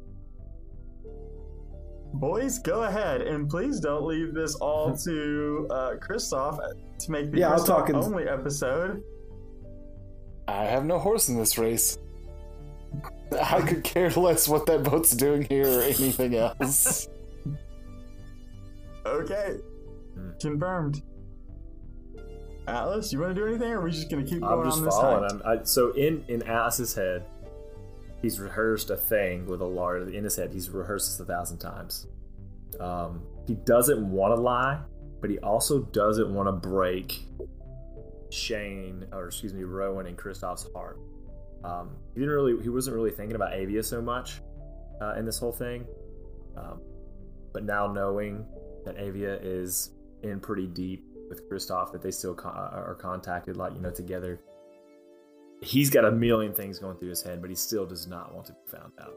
[2.15, 6.59] Boys, go ahead and please don't leave this all to uh, Christoph
[6.99, 9.03] to make the Yeah, I'll Christoph talk in- only episode.
[10.47, 11.97] I have no horse in this race.
[13.41, 17.07] I could care less what that boat's doing here or anything else.
[19.05, 19.57] Okay.
[20.39, 21.01] Confirmed.
[22.67, 24.77] Atlas, you want to do anything, or are we just gonna keep going I'm just
[24.77, 25.23] on this following.
[25.23, 25.41] hike?
[25.45, 27.25] I'm, I, so in in Alice's head,
[28.21, 30.51] he's rehearsed a thing with a large in his head.
[30.53, 32.07] He's rehearsed this a thousand times.
[32.79, 34.79] Um, he doesn't want to lie,
[35.19, 37.25] but he also doesn't want to break
[38.29, 40.99] Shane or excuse me Rowan and Kristoff's heart.
[41.63, 42.61] Um, he didn't really.
[42.63, 44.41] He wasn't really thinking about Avia so much
[45.01, 45.85] uh, in this whole thing.
[46.55, 46.81] Um,
[47.51, 48.45] but now knowing
[48.85, 49.91] that Avia is
[50.23, 53.91] in pretty deep with Kristoff, that they still co- uh, are contacted, like you know,
[53.91, 54.39] together.
[55.61, 58.47] He's got a million things going through his head, but he still does not want
[58.47, 59.15] to be found out.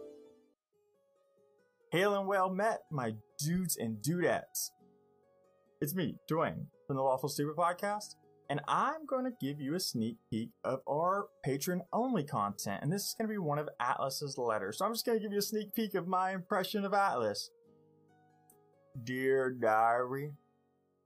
[1.91, 4.71] Hail and well met, my dudes and dudettes.
[5.81, 8.15] It's me, Dwayne, from the Lawful Stupid Podcast,
[8.49, 12.83] and I'm going to give you a sneak peek of our patron only content.
[12.83, 14.79] And this is going to be one of Atlas's letters.
[14.79, 17.51] So I'm just going to give you a sneak peek of my impression of Atlas.
[19.03, 20.33] Dear Diary,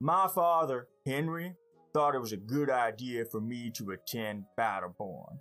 [0.01, 1.55] my father, Henry,
[1.93, 5.39] thought it was a good idea for me to attend Battleborn.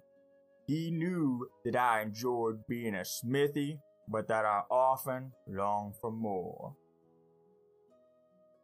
[0.68, 6.76] He knew that I enjoyed being a smithy, but that I often longed for more.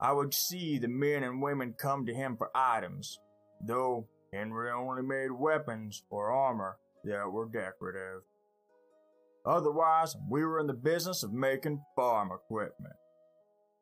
[0.02, 3.18] I would see the men and women come to him for items,
[3.66, 8.22] though Henry only made weapons or armor that were decorative.
[9.46, 12.96] Otherwise, we were in the business of making farm equipment.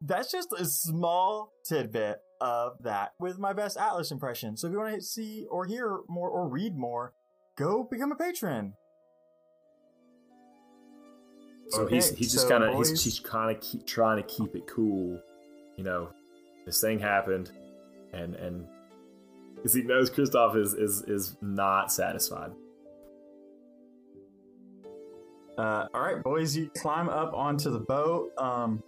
[0.06, 4.58] That's just a small tidbit of that with my best Atlas impression.
[4.58, 7.14] So if you want to see or hear more or read more,
[7.58, 8.74] go become a patron.
[11.70, 14.24] So Okay, he's he's just so kind of he's, he's kind of keep trying to
[14.24, 15.22] keep it cool,
[15.78, 16.10] you know.
[16.66, 17.52] This thing happened,
[18.12, 18.68] and and
[19.56, 22.52] because he knows Kristoff is is is not satisfied.
[25.58, 28.32] Uh, all right, boys, you climb up onto the boat.
[28.38, 28.84] Um,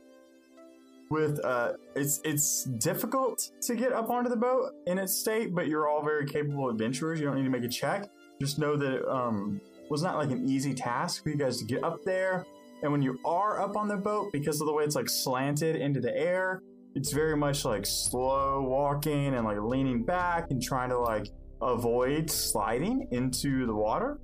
[1.09, 5.67] with uh, it's it's difficult to get up onto the boat in its state, but
[5.67, 7.19] you're all very capable adventurers.
[7.19, 8.09] You don't need to make a check.
[8.41, 11.65] Just know that it um, was not like an easy task for you guys to
[11.65, 12.45] get up there.
[12.83, 15.75] And when you are up on the boat, because of the way it's like slanted
[15.75, 16.61] into the air,
[16.95, 21.27] it's very much like slow walking and like leaning back and trying to like
[21.61, 24.19] avoid sliding into the water.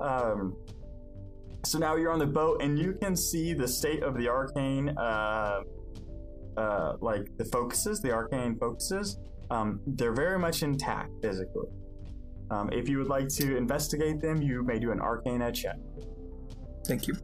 [0.00, 0.56] Um,
[1.64, 4.90] so now you're on the boat and you can see the state of the arcane,
[4.96, 5.60] uh,
[6.56, 9.18] uh, like the focuses, the arcane focuses.
[9.50, 11.68] Um, they're very much intact physically.
[12.50, 15.76] Um, if you would like to investigate them, you may do an arcana check.
[16.86, 17.14] Thank you.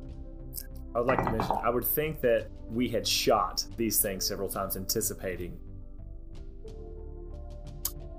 [0.94, 4.48] I would like to mention, I would think that we had shot these things several
[4.48, 5.58] times, anticipating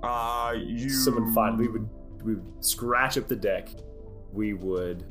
[0.02, 0.90] Uh, you.
[0.90, 1.58] someone find.
[1.58, 1.88] We would
[2.22, 3.68] we would scratch up the deck.
[4.32, 5.04] We would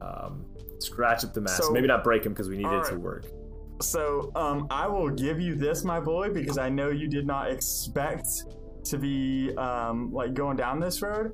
[0.00, 0.44] um,
[0.78, 1.62] scratch up the mast.
[1.62, 3.26] So- Maybe not break them because we needed it to work.
[3.82, 7.50] So, um, I will give you this, my boy, because I know you did not
[7.50, 8.26] expect
[8.84, 11.32] to be um, like going down this road.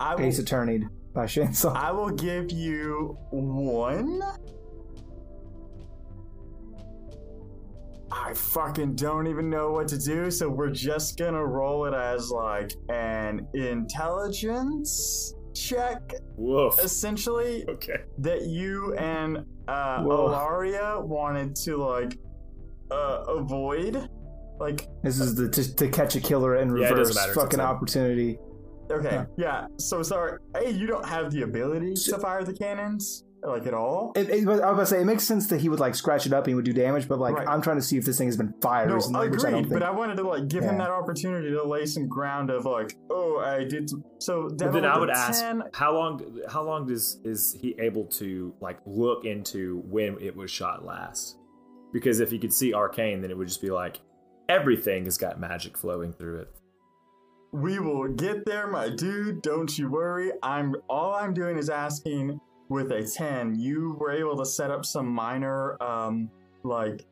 [0.00, 1.76] I will, Ace Attorney by Shane Song.
[1.76, 4.22] I will give you one.
[8.10, 12.30] I fucking don't even know what to do, so we're just gonna roll it as
[12.30, 15.34] like an intelligence
[15.68, 16.78] check, Woof.
[16.78, 17.98] essentially Okay.
[18.18, 20.28] that you and uh, Whoa.
[20.28, 22.18] Olaria wanted to like
[22.90, 24.08] uh, avoid.
[24.58, 27.32] Like, This is the to, to catch a killer in Yeah, it doesn't reverse matter.
[27.32, 28.38] It's fucking a opportunity.
[28.90, 29.66] Okay, yeah.
[29.76, 30.38] So sorry.
[30.56, 34.12] Hey, you don't have the ability So- to fire the cannons, like at all.
[34.16, 36.26] It, it, I was about to say it makes sense that he would like scratch
[36.26, 37.46] it up and he would do damage, but like Right.
[37.48, 39.60] I'm trying to see if this thing has been fired No, recently, which I don't
[39.60, 39.68] agreed.
[39.70, 39.80] think.
[39.80, 42.96] But I wanted to like give him that opportunity to lay some ground of like,
[43.10, 43.90] oh, I did.
[44.18, 46.40] So But then I would a ask, 10, how long?
[46.48, 51.36] How long does is he able to like look into when it was shot last?
[51.92, 54.00] Because if you could see arcane, then it would just be like
[54.48, 56.48] everything has got magic flowing through it.
[57.52, 59.40] We will get there, my dude.
[59.42, 60.32] Don't you worry.
[60.42, 63.58] I'm all I'm doing is asking with a 10.
[63.58, 66.30] You were able to set up some minor um
[66.62, 67.04] like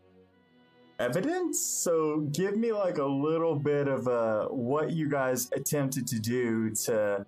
[0.99, 1.61] evidence.
[1.61, 6.71] So give me like a little bit of uh what you guys attempted to do
[6.87, 7.27] to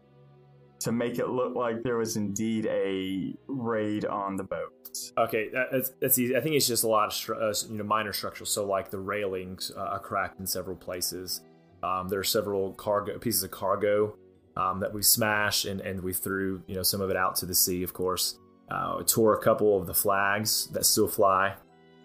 [0.80, 4.72] to make it look like there was indeed a raid on the boat.
[5.18, 6.36] Okay, that- that's, that's easy.
[6.36, 8.48] I think it's just a lot of stru- uh, you know minor structures.
[8.50, 11.42] So like the railings uh, are cracked in several places.
[11.82, 14.16] Um, there are several cargo pieces of cargo
[14.58, 17.46] um, that we smashed and, and we threw you know some of it out to
[17.46, 17.82] the sea.
[17.82, 18.38] Of course,
[18.70, 21.54] uh, tore a couple of the flags that still fly.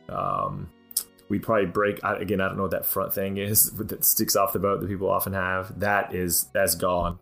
[0.09, 0.69] Um,
[1.29, 2.39] we probably break I, again.
[2.41, 5.09] I don't know what that front thing is that sticks off the boat that people
[5.09, 5.79] often have.
[5.79, 7.19] That is that's gone.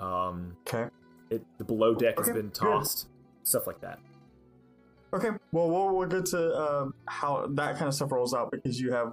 [0.00, 0.88] Um, Okay.
[1.30, 2.54] it, the below deck has Okay, been good.
[2.54, 3.08] tossed.
[3.42, 3.98] Stuff like that.
[5.14, 8.78] Okay, well, we'll, we'll get to um, how that kind of stuff rolls out because
[8.78, 9.12] you have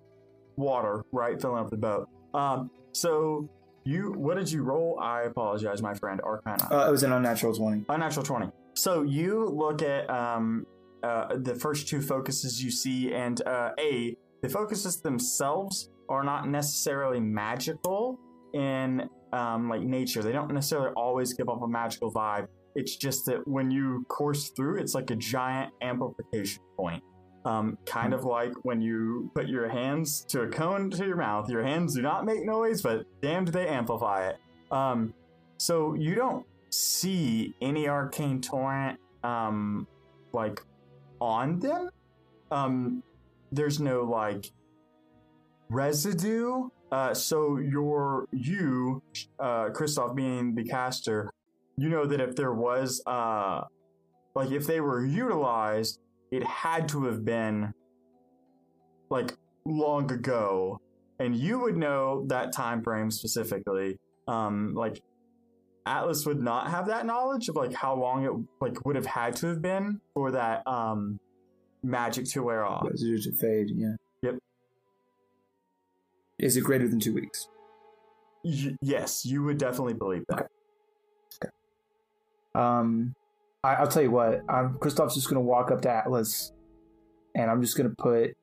[0.57, 2.09] water, right, filling up the boat.
[2.33, 3.47] Um, so
[3.85, 4.99] you, what did you roll?
[5.01, 6.67] I apologize, my friend, Arcana.
[6.71, 7.85] uh, it was an unnatural twenty.
[7.89, 8.47] Unnatural 20.
[8.75, 10.65] So you look at um,
[11.03, 16.47] uh, the first two focuses you see, and uh, A, the focuses themselves are not
[16.47, 18.19] necessarily magical
[18.53, 20.21] in um, like nature.
[20.21, 22.47] They don't necessarily always give off a magical vibe.
[22.75, 27.03] It's just that when you course through, it's like a giant amplification point.
[27.45, 31.49] Um, kind of like when you put your hands to a cone to your mouth.
[31.49, 34.37] Your hands do not make noise, but damn, do they amplify it.
[34.71, 35.13] Um,
[35.57, 39.87] so you don't see any arcane torrent um
[40.33, 40.59] like
[41.21, 41.89] on them
[42.51, 43.03] um
[43.51, 44.51] there's no like
[45.69, 49.01] residue uh so your you
[49.39, 51.29] uh Christoph being the caster
[51.77, 53.61] you know that if there was uh
[54.35, 55.99] like if they were utilized
[56.33, 57.71] it had to have been
[59.09, 59.33] like
[59.65, 60.79] long ago
[61.19, 65.01] and you would know that time frame specifically um like
[65.85, 68.31] Atlas would not have that knowledge of like how long it
[68.61, 71.19] like would have had to have been for that um
[71.83, 72.87] magic to wear off.
[72.89, 73.69] Residue to fade.
[73.75, 73.95] Yeah.
[74.21, 74.35] Yep.
[76.39, 77.47] Is it greater than two weeks?
[78.43, 80.47] Y- yes, you would definitely believe that.
[81.43, 81.51] Okay.
[82.55, 83.13] Um,
[83.63, 84.41] I, I'll tell you what.
[84.49, 86.51] I'm Kristoff's just gonna walk up to Atlas,
[87.35, 88.35] and I'm just gonna put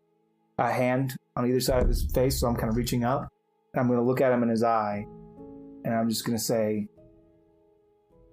[0.59, 3.29] a hand on either side of his face, so I'm kind of reaching up.
[3.75, 5.07] And I'm gonna look at him in his eye,
[5.85, 6.89] and I'm just gonna say,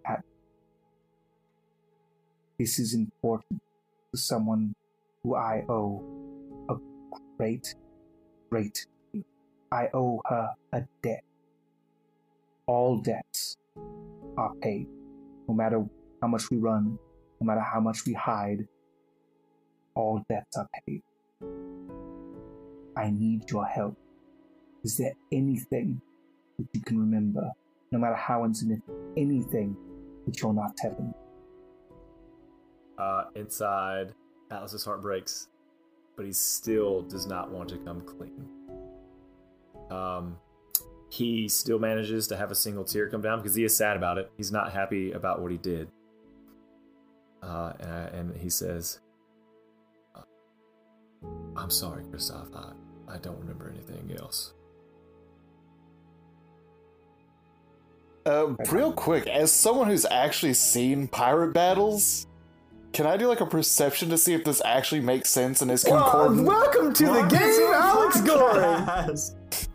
[0.05, 0.23] "At-
[2.57, 3.61] "This is important
[4.11, 4.73] to someone
[5.23, 6.03] who I owe
[6.69, 6.75] a
[7.37, 7.75] great,
[8.49, 8.87] great.
[9.71, 11.23] I owe her a debt.
[12.65, 13.57] All debts
[14.37, 14.87] are paid."
[15.47, 15.85] no matter
[16.21, 16.97] how much we run,
[17.39, 18.67] no matter how much we hide,
[19.95, 21.01] all debts are paid.
[22.95, 23.95] I need your help.
[24.83, 26.01] Is there anything
[26.57, 27.51] that you can remember,
[27.91, 29.75] no matter how insignificant, anything
[30.25, 31.13] that you're not telling?
[32.97, 34.13] Uh, inside,
[34.49, 35.49] Atlas's heart breaks,
[36.15, 38.47] but he still does not want to come clean.
[39.91, 40.37] Um,
[41.09, 44.17] he still manages to have a single tear come down because he is sad about
[44.17, 44.31] it.
[44.35, 45.87] He's not happy about what he did.
[47.43, 48.99] Uh, and, and he says,
[50.15, 50.21] uh,
[51.55, 52.49] "I'm sorry, Christoph.
[52.55, 52.71] I,
[53.13, 54.53] I don't remember anything else."
[58.25, 62.27] Uh, real quick, as someone who's actually seen pirate battles,
[62.91, 65.83] can I do like a perception to see if this actually makes sense and is
[65.85, 66.45] concordant?
[66.45, 68.83] welcome to Welcome to the Goring.
[68.85, 69.67] podcast.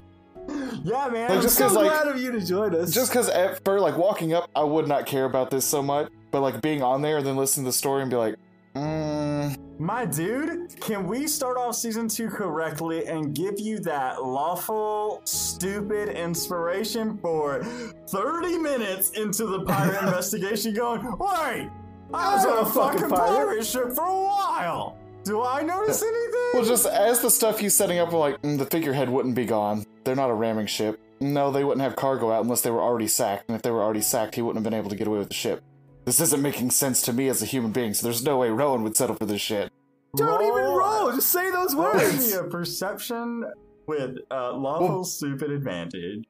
[0.84, 1.28] yeah, man.
[1.28, 2.92] Like, I'm just so 'cause, like- of you to join us.
[2.92, 3.30] Just because
[3.64, 6.82] for like walking up, I would not care about this so much, but like being
[6.82, 8.34] on there and then listening to the story and be like,
[8.74, 15.20] mm, My dude, can we start off season two correctly and give you that lawful,
[15.24, 17.62] stupid inspiration for
[18.08, 21.70] 30 minutes into the pirate investigation going, wait,
[22.12, 24.96] I was on a fucking fucking pirate." pirate ship for a while.
[25.24, 26.50] Do I notice anything?
[26.54, 29.44] well, just as the stuff he's setting up, we're like, mm, the figurehead wouldn't be
[29.44, 29.86] gone.
[30.02, 30.98] They're not a ramming ship.
[31.20, 33.80] No, they wouldn't have cargo out unless they were already sacked, and if they were
[33.82, 35.62] already sacked, he wouldn't have been able to get away with the ship.
[36.04, 38.82] This isn't making sense to me as a human being, so there's no way Rowan
[38.82, 39.70] would settle for this shit.
[40.16, 41.12] don't even roll.
[41.12, 42.32] Just say those words.
[42.34, 43.44] a perception
[43.86, 46.24] with uh, lawful, stupid advantage.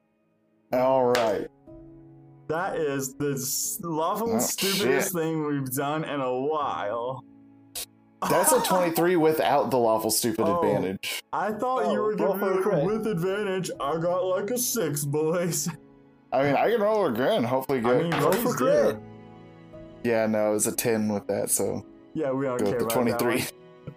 [0.72, 1.46] All right.
[2.48, 3.34] That is the
[3.82, 5.12] lawful Oh, stupidest shit.
[5.22, 7.24] thing we've done in a while.
[8.28, 10.60] That's a 23 without the lawful stupid Oh.
[10.60, 11.22] advantage.
[11.32, 13.70] I thought Oh, you were roll giving for a me with advantage.
[13.80, 15.68] I got like a six, boys.
[16.30, 17.42] I mean, I can roll again.
[17.44, 18.02] Hopefully, I get.
[18.02, 18.96] mean, Roll please for crit.
[20.04, 21.84] Yeah, no, it's a 10 with that, so
[22.14, 23.44] Yeah, we don't care with the about 23.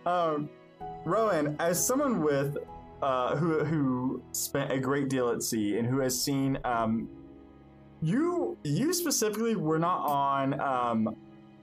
[0.05, 0.49] Um,
[1.05, 2.57] Rowan, as someone with
[3.01, 7.07] uh, who who spent a great deal at sea and who has seen um,
[8.01, 11.15] you you specifically were not on um,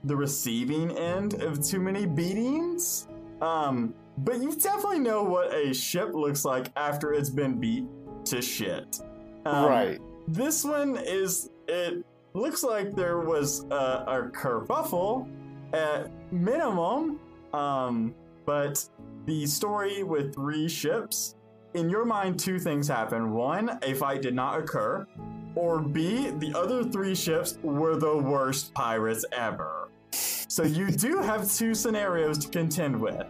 [0.03, 3.07] the receiving end of too many beatings,
[3.41, 7.85] um, but you definitely know what a ship looks like after it's been beat
[8.25, 8.99] to shit.
[9.45, 10.01] Um, right.
[10.27, 11.49] This one is.
[11.67, 13.75] It looks like there was a,
[14.07, 15.27] a kerfuffle
[15.73, 17.19] at minimum.
[17.53, 18.13] Um,
[18.45, 18.83] but
[19.25, 21.35] the story with three ships,
[21.73, 23.33] in your mind, two things happen.
[23.33, 25.07] One, a fight did not occur.
[25.55, 29.89] Or B, the other three ships were the worst pirates ever.
[30.11, 33.25] So you do have two scenarios to contend with.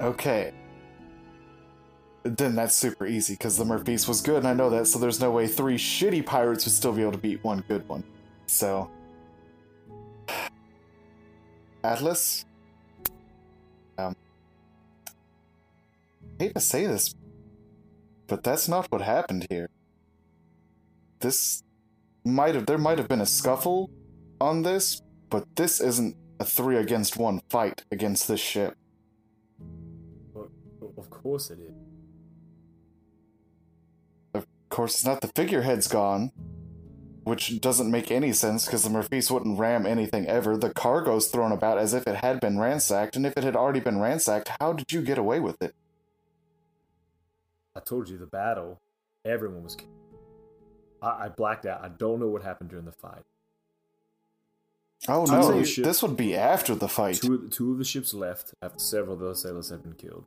[0.00, 0.52] Okay.
[2.24, 5.20] Then that's super easy because the Murphys was good, and I know that, so there's
[5.20, 8.02] no way three shitty pirates would still be able to beat one good one.
[8.46, 8.90] So.
[11.84, 12.46] Atlas?
[13.98, 14.16] Um.
[16.40, 17.14] I hate to say this,
[18.26, 19.68] but that's not what happened here.
[21.20, 21.62] This
[22.24, 22.64] might have.
[22.64, 23.90] There might have been a scuffle
[24.40, 28.76] on this, but this isn't a three against one fight against this ship.
[30.32, 30.48] Well,
[30.96, 31.83] of course it is.
[34.74, 36.32] Of course, it's not the figurehead's gone,
[37.22, 40.56] which doesn't make any sense because the Murphys wouldn't ram anything ever.
[40.56, 43.78] The cargo's thrown about as if it had been ransacked, and if it had already
[43.78, 45.76] been ransacked, how did you get away with it?
[47.76, 48.80] I told you the battle.
[49.24, 49.92] Everyone was killed.
[51.00, 51.80] I, I blacked out.
[51.80, 53.22] I don't know what happened during the fight.
[55.06, 57.20] Oh Two no, this would be after the fight.
[57.22, 59.94] Two, of the- two of the ships left after several of those sailors had been
[59.94, 60.24] killed.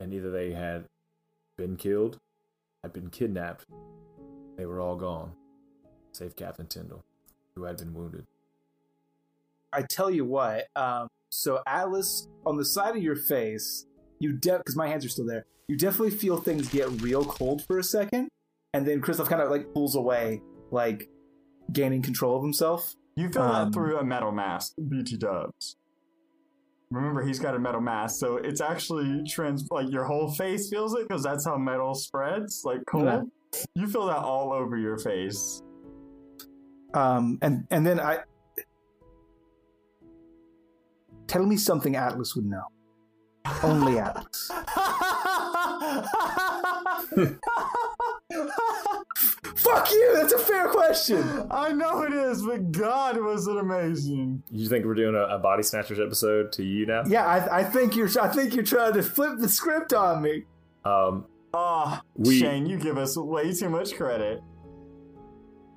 [0.00, 0.86] And either they had
[1.58, 2.18] been killed,
[2.82, 3.66] had been kidnapped,
[4.56, 5.32] they were all gone,
[6.12, 7.04] save Captain Tyndall,
[7.54, 8.26] who had been wounded.
[9.72, 10.66] I tell you what.
[10.74, 13.86] Um, so Atlas, on the side of your face,
[14.18, 15.44] you de because my hands are still there.
[15.68, 18.28] You definitely feel things get real cold for a second,
[18.74, 21.08] and then Kristoff kind of like pulls away, like
[21.72, 22.96] gaining control of himself.
[23.16, 25.76] You feel Um, that through a metal mask, BT dubs.
[26.90, 29.68] Remember, he's got a metal mask, so it's actually trans.
[29.70, 33.04] Like your whole face feels it because that's how metal spreads, like cold.
[33.04, 33.22] Yeah.
[33.74, 35.62] You feel that all over your face.
[36.94, 38.20] Um, and and then I
[41.28, 42.64] tell me something Atlas would know.
[43.62, 44.50] Only Atlas.
[49.20, 50.12] Fuck you.
[50.14, 51.46] That's a fair question.
[51.50, 54.42] I know it is, but God, was it amazing!
[54.50, 57.02] You think we're doing a, a Body Snatchers episode to you now?
[57.06, 58.08] Yeah, I, I think you're.
[58.20, 60.44] I think you're trying to flip the script on me.
[60.84, 64.40] Um, Ah, We- Shane, you give us way too much credit.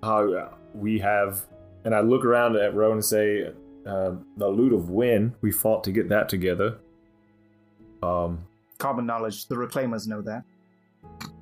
[0.03, 1.45] how we have,
[1.83, 3.51] and I look around at Rowan and say,
[3.85, 6.77] uh, the loot of Win, we fought to get that together.
[8.01, 8.45] Um,
[8.77, 9.47] Common knowledge.
[9.47, 10.43] The reclaimers know that.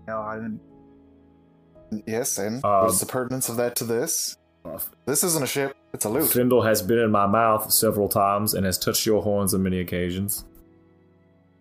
[0.08, 0.60] No, I didn't.
[2.06, 4.38] Yes, and Um, what's the pertinence of that to this?
[5.06, 6.30] This isn't a ship; it's a loot.
[6.30, 9.80] Findle has been in my mouth several times and has touched your horns on many
[9.80, 10.46] occasions.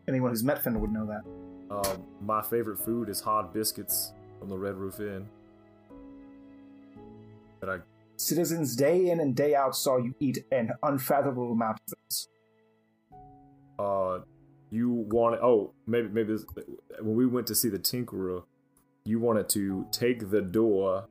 [0.07, 1.23] Anyone who's met Finn would know that.
[1.75, 5.27] Um, my favorite food is hard biscuits from the Red Roof Inn.
[7.61, 7.79] That I
[8.17, 12.29] Citizens day in and day out saw you eat an unfathomable amount of those.
[13.79, 14.19] uh,
[14.71, 15.41] you wanted.
[15.43, 16.45] Oh, maybe maybe this,
[17.01, 18.43] when we went to see the Tinkerer,
[19.11, 21.07] you wanted to take the door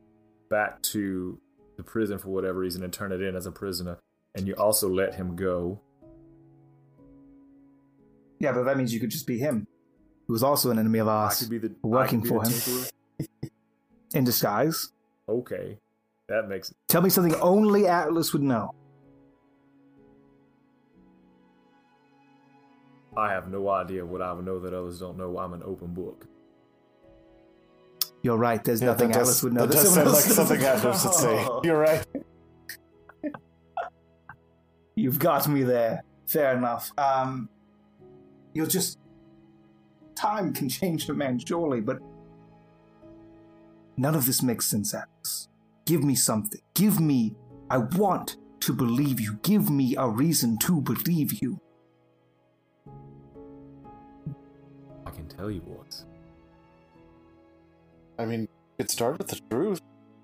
[0.50, 1.40] back to
[1.76, 3.98] the prison for whatever reason and turn it in as a prisoner,
[4.36, 5.82] and you also let him go.
[8.40, 9.68] Yeah, but that means you could just be him,
[10.28, 12.54] who was also an enemy of ours, could be the working for him.
[14.16, 14.92] In disguise.
[15.28, 15.78] Okay,
[16.30, 18.74] that makes Tell me something only Atlas would know.
[23.16, 25.38] I have no idea what I would know that others don't know.
[25.38, 26.26] I'm an open book.
[28.22, 28.64] You're right.
[28.64, 29.62] There's Yeah, nothing that does, Atlas would know.
[29.62, 31.48] that that does someone sound like something doesn't Atlas would say.
[31.64, 32.06] You're right.
[34.96, 36.04] You've got me there.
[36.28, 36.92] Fair enough.
[36.98, 37.50] Um,
[38.54, 39.00] you'll just
[40.16, 42.00] time can change a man, surely, but
[43.96, 45.48] none of this makes sense, Atlas.
[45.86, 46.60] Give me something.
[46.74, 47.36] Give me.
[47.70, 49.40] I want to believe you.
[49.42, 51.62] Give me a reason to believe you.
[55.06, 56.04] I can tell you what.
[58.20, 58.48] I mean,
[58.78, 59.82] could start with the truth.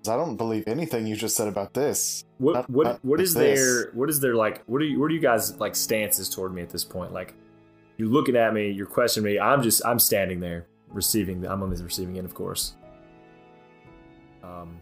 [0.08, 2.24] I don't believe anything you just said about this.
[2.38, 3.58] What Not- what not what is this.
[3.58, 6.54] their what is their like what are you what are you guys like stances toward
[6.54, 7.12] me at this point?
[7.12, 7.34] Like
[7.96, 9.40] you're looking at me, you're questioning me.
[9.40, 11.44] I'm just I'm standing there receiving.
[11.44, 12.76] I'm on the receiving end, of course.
[14.44, 14.80] Um,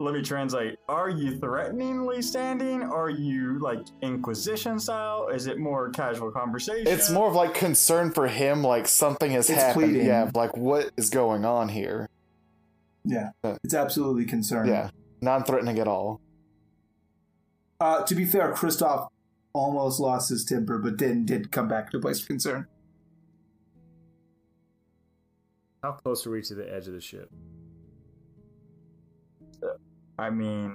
[0.00, 0.76] Let me translate.
[0.88, 2.84] Are you threateningly standing?
[2.84, 5.28] Are you like Inquisition style?
[5.28, 6.86] Is it more casual conversation?
[6.86, 9.86] It's more of like concern for him, like something has It's happened.
[9.92, 10.06] pleading.
[10.06, 12.08] Yeah, like what is going on here?
[13.04, 14.70] Yeah, Uh, it's absolutely concerning.
[14.72, 14.90] Yeah,
[15.20, 16.20] non-threatening at all.
[17.80, 19.08] Uh, to be fair, Kristoff
[19.52, 22.66] almost lost his temper, but then did come back to a place of concern.
[25.82, 27.30] how close are we to the edge of the ship?
[30.18, 30.74] I mean,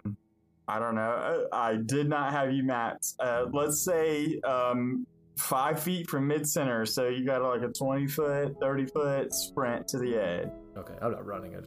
[0.67, 1.45] I don't know.
[1.51, 3.13] I I did not have you mapped.
[3.19, 5.05] Uh, let's say um,
[5.37, 9.87] five feet from mid center, so you got like a twenty foot, thirty foot sprint
[9.89, 10.49] to the edge.
[10.77, 11.65] Okay, I'm not running it.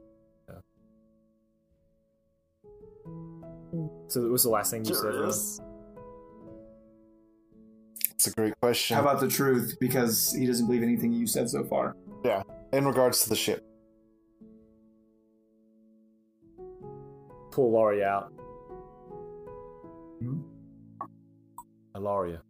[0.49, 0.55] Yeah.
[4.09, 5.05] So what's the last thing you said?
[5.05, 5.15] Ron?
[5.15, 5.61] Curious.
[8.13, 8.97] It's a great question.
[8.97, 9.77] How about the truth?
[9.79, 11.95] Because he doesn't believe anything you said so far.
[12.25, 13.63] Yeah, in regards to the ship?
[17.57, 18.31] Pull Laurie out.
[20.21, 20.43] Hmm?
[21.95, 22.41] Alaria.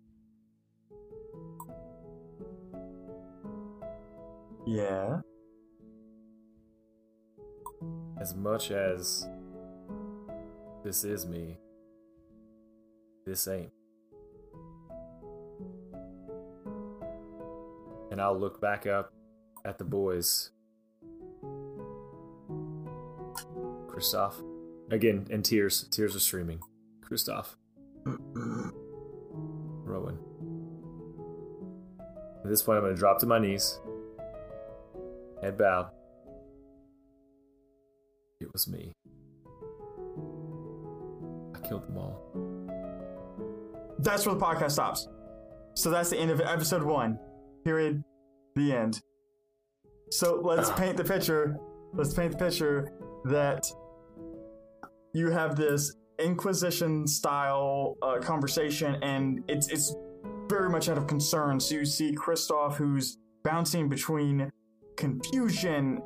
[4.66, 5.20] Yeah.
[8.20, 9.28] As much as
[10.82, 11.57] this is me,
[13.24, 13.70] this ain't.
[18.11, 19.12] And I'll look back up
[19.64, 20.50] at the boys.
[23.86, 24.34] Kristoff.
[24.91, 25.87] Again, and tears.
[25.91, 26.61] Tears are streaming.
[27.01, 27.57] Kristoff.
[29.84, 30.18] Rowan.
[32.45, 33.80] At this point, I'm going to drop to my knees.
[35.43, 35.91] Head bowed.
[38.41, 38.93] It was me.
[41.55, 42.22] I killed them all.
[43.99, 45.09] That's where the podcast stops.
[45.74, 47.18] So that's the end of episode one.
[47.64, 48.05] Period.
[48.55, 49.01] The end.
[50.11, 51.57] So let's paint the picture.
[51.93, 52.93] Let's paint the picture
[53.24, 53.66] that
[55.16, 59.94] you have this Inquisition style uh, conversation, and it's it's
[60.48, 61.60] very much out of concern.
[61.60, 64.50] So you see Kristoff, who's bouncing between
[64.96, 66.00] confusion,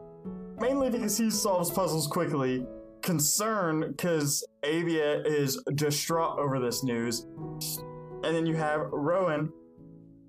[0.58, 2.66] mainly because he solves puzzles quickly,
[3.02, 7.26] concern because Avia is distraught over this news,
[8.24, 9.52] and then you have Rowan,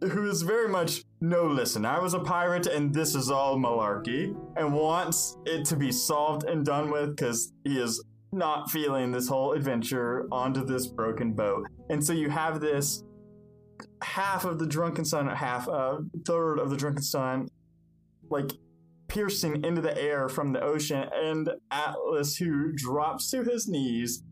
[0.02, 1.86] who is very much no listen.
[1.86, 6.44] I was a pirate, and this is all malarkey, and wants it to be solved
[6.44, 11.66] and done with because he is not feeling this whole adventure onto this broken boat.
[11.90, 13.04] And so you have this
[14.02, 17.50] half of the drunken sun, half a third of the drunken sun,
[18.30, 18.52] like
[19.08, 24.24] piercing into the air from the ocean, and Atlas, who drops to his knees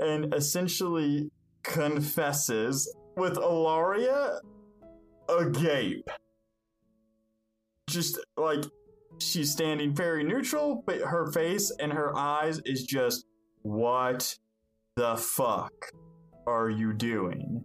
[0.00, 1.30] and essentially
[1.62, 4.40] confesses with Ilaria
[5.28, 6.08] agape.
[7.88, 8.64] Just like
[9.18, 13.26] she's standing very neutral, but her face and her eyes is just,
[13.62, 14.38] what
[14.96, 15.72] the fuck
[16.46, 17.64] are you doing?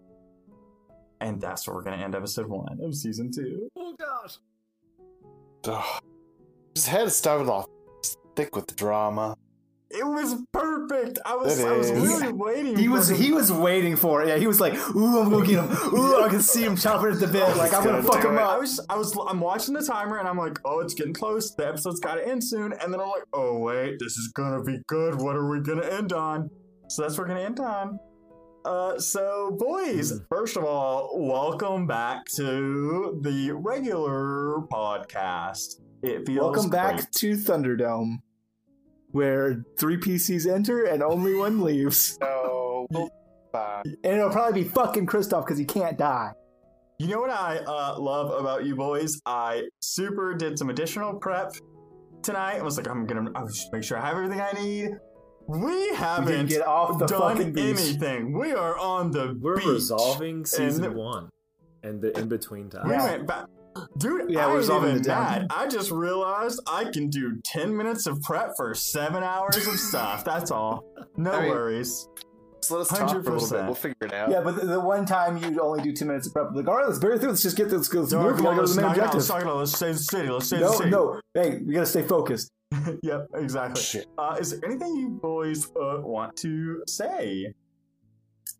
[1.21, 3.69] And that's where we're gonna end episode one of season two.
[3.77, 4.37] Oh gosh.
[5.65, 6.01] Ugh.
[6.75, 7.67] His head started off.
[8.01, 9.35] Stick with drama.
[9.91, 11.17] It was perfect.
[11.25, 12.01] I was, I was is.
[12.01, 12.77] really waiting.
[12.77, 13.17] He for was him.
[13.17, 14.27] he was waiting for it.
[14.27, 15.93] Yeah, he was like, "Ooh, I'm gonna get him.
[15.97, 17.41] Ooh, I can see him chopping at the bit.
[17.57, 18.41] Like I'm gonna fuck him do it.
[18.41, 21.55] I was, I was, I'm watching the timer and I'm like, oh, it's getting close.
[21.55, 22.71] The episode's got to end soon.
[22.73, 25.15] And then I'm like, oh wait, this is gonna be good.
[25.19, 26.51] What are we gonna end on?
[26.89, 27.99] So that's what we're gonna end on.
[28.65, 30.25] Uh, so boys, Mm.
[30.29, 35.81] first of all, welcome back to the regular podcast.
[36.03, 38.17] It feels Welcome back to Thunderdome,
[39.11, 42.17] where three PCs enter and only one leaves.
[42.91, 43.09] No.
[43.51, 43.81] Bye.
[43.85, 46.31] And it'll probably be fucking Kristoff because he can't die.
[46.97, 49.19] You know what I uh, love about you boys?
[49.25, 51.53] I super did some additional prep
[52.23, 52.57] tonight.
[52.57, 54.89] I was like, I'm gonna, I was make sure I have everything I need.
[55.47, 57.79] We We haven't get off the done fucking beach.
[57.79, 58.37] anything.
[58.37, 59.65] We are on the We're beach.
[59.65, 61.29] resolving season And- one
[61.83, 62.87] and the in between time.
[62.87, 63.03] We Yeah.
[63.05, 63.45] went back.
[63.97, 65.23] Dude, Yeah, I we're ain't even the town.
[65.23, 65.47] mad.
[65.51, 70.25] I just realized I can do 10 minutes of prep for seven hours of stuff.
[70.25, 70.83] That's all.
[71.17, 72.07] No I mean- worries.
[72.61, 73.65] Just let us talk for a little bit.
[73.65, 74.29] We'll figure it out.
[74.29, 76.75] Yeah, but the, the one time you only do two minutes of prep, like, all
[76.75, 77.29] right, let's bury through.
[77.29, 77.93] Let's just get this.
[77.93, 78.33] Let's No, move.
[78.33, 79.13] We come on, gotta go to let's the main knock it out.
[79.13, 79.47] Let's objective.
[79.49, 79.55] it.
[79.55, 80.29] Let's stay the city.
[80.29, 80.89] Let's stay the No, city.
[80.89, 82.51] no, hey, we gotta stay focused.
[83.01, 83.81] yep, exactly.
[83.81, 84.07] Shit.
[84.17, 87.53] Uh, is there anything you boys uh, want to say?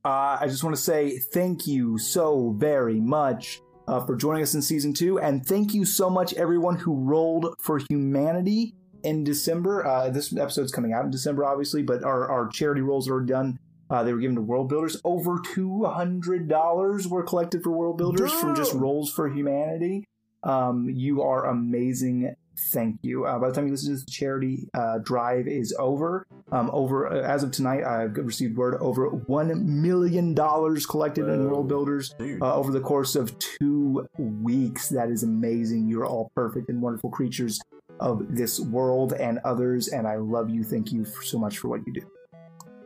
[0.06, 4.54] Uh, I just want to say thank you so very much uh, for joining us
[4.54, 9.86] in season two, and thank you so much everyone who rolled for humanity in December.
[9.86, 13.58] Uh, this episode's coming out in December, obviously, but our, our charity rolls are done.
[13.90, 15.02] Uh, they were given to World Builders.
[15.04, 20.06] Over two hundred dollars were collected for World Builders from just Rolls for Humanity.
[20.44, 22.36] Um, you are amazing.
[22.72, 23.26] Thank you.
[23.26, 26.28] Uh, by the time you listen to this, the charity uh, drive is over.
[26.52, 31.46] Um, over uh, as of tonight, I've received word over one million dollars collected in
[31.50, 34.90] World Builders uh, over the course of two weeks.
[34.90, 35.88] That is amazing.
[35.88, 37.60] You're all perfect and wonderful creatures
[38.00, 40.64] of this world and others, and I love you.
[40.64, 42.02] Thank you for, so much for what you do.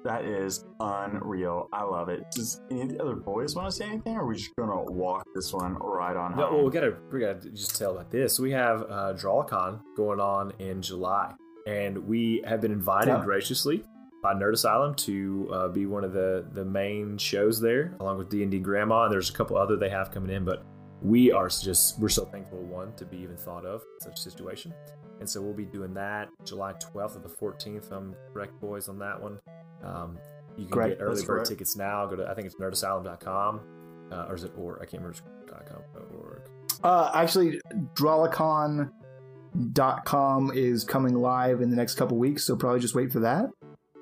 [0.03, 1.69] That is unreal.
[1.71, 2.25] I love it.
[2.35, 4.83] Does any of the other boys want to say anything, or are we just gonna
[4.91, 6.55] walk this one right on No, home?
[6.55, 8.37] well, we gotta we gotta just tell about this.
[8.39, 11.33] We have uh, DrawCon going on in July,
[11.67, 13.23] and we have been invited Yeah.
[13.23, 13.83] graciously
[14.21, 18.29] by Nerd Asylum to uh, be one of the the main shows there, along with
[18.29, 19.05] D and D Grandma.
[19.05, 20.63] And there's a couple other they have coming in, but
[21.01, 24.21] we are just we're so thankful one to be even thought of in such a
[24.21, 24.73] situation.
[25.19, 27.91] And so we'll be doing that July 12th or the 14th.
[27.91, 29.39] I'm correct, boys, on that one.
[29.83, 30.17] Um,
[30.57, 31.49] you can Correct, get early that's bird correct.
[31.49, 32.05] tickets now.
[32.07, 33.61] Go to I think it's nerdasylum.com.
[34.11, 36.41] Uh, or is it or I can't remember .com or org.
[36.83, 37.59] Uh, actually,
[39.55, 43.49] Drawlicon.com is coming live in the next couple weeks, so probably just wait for that.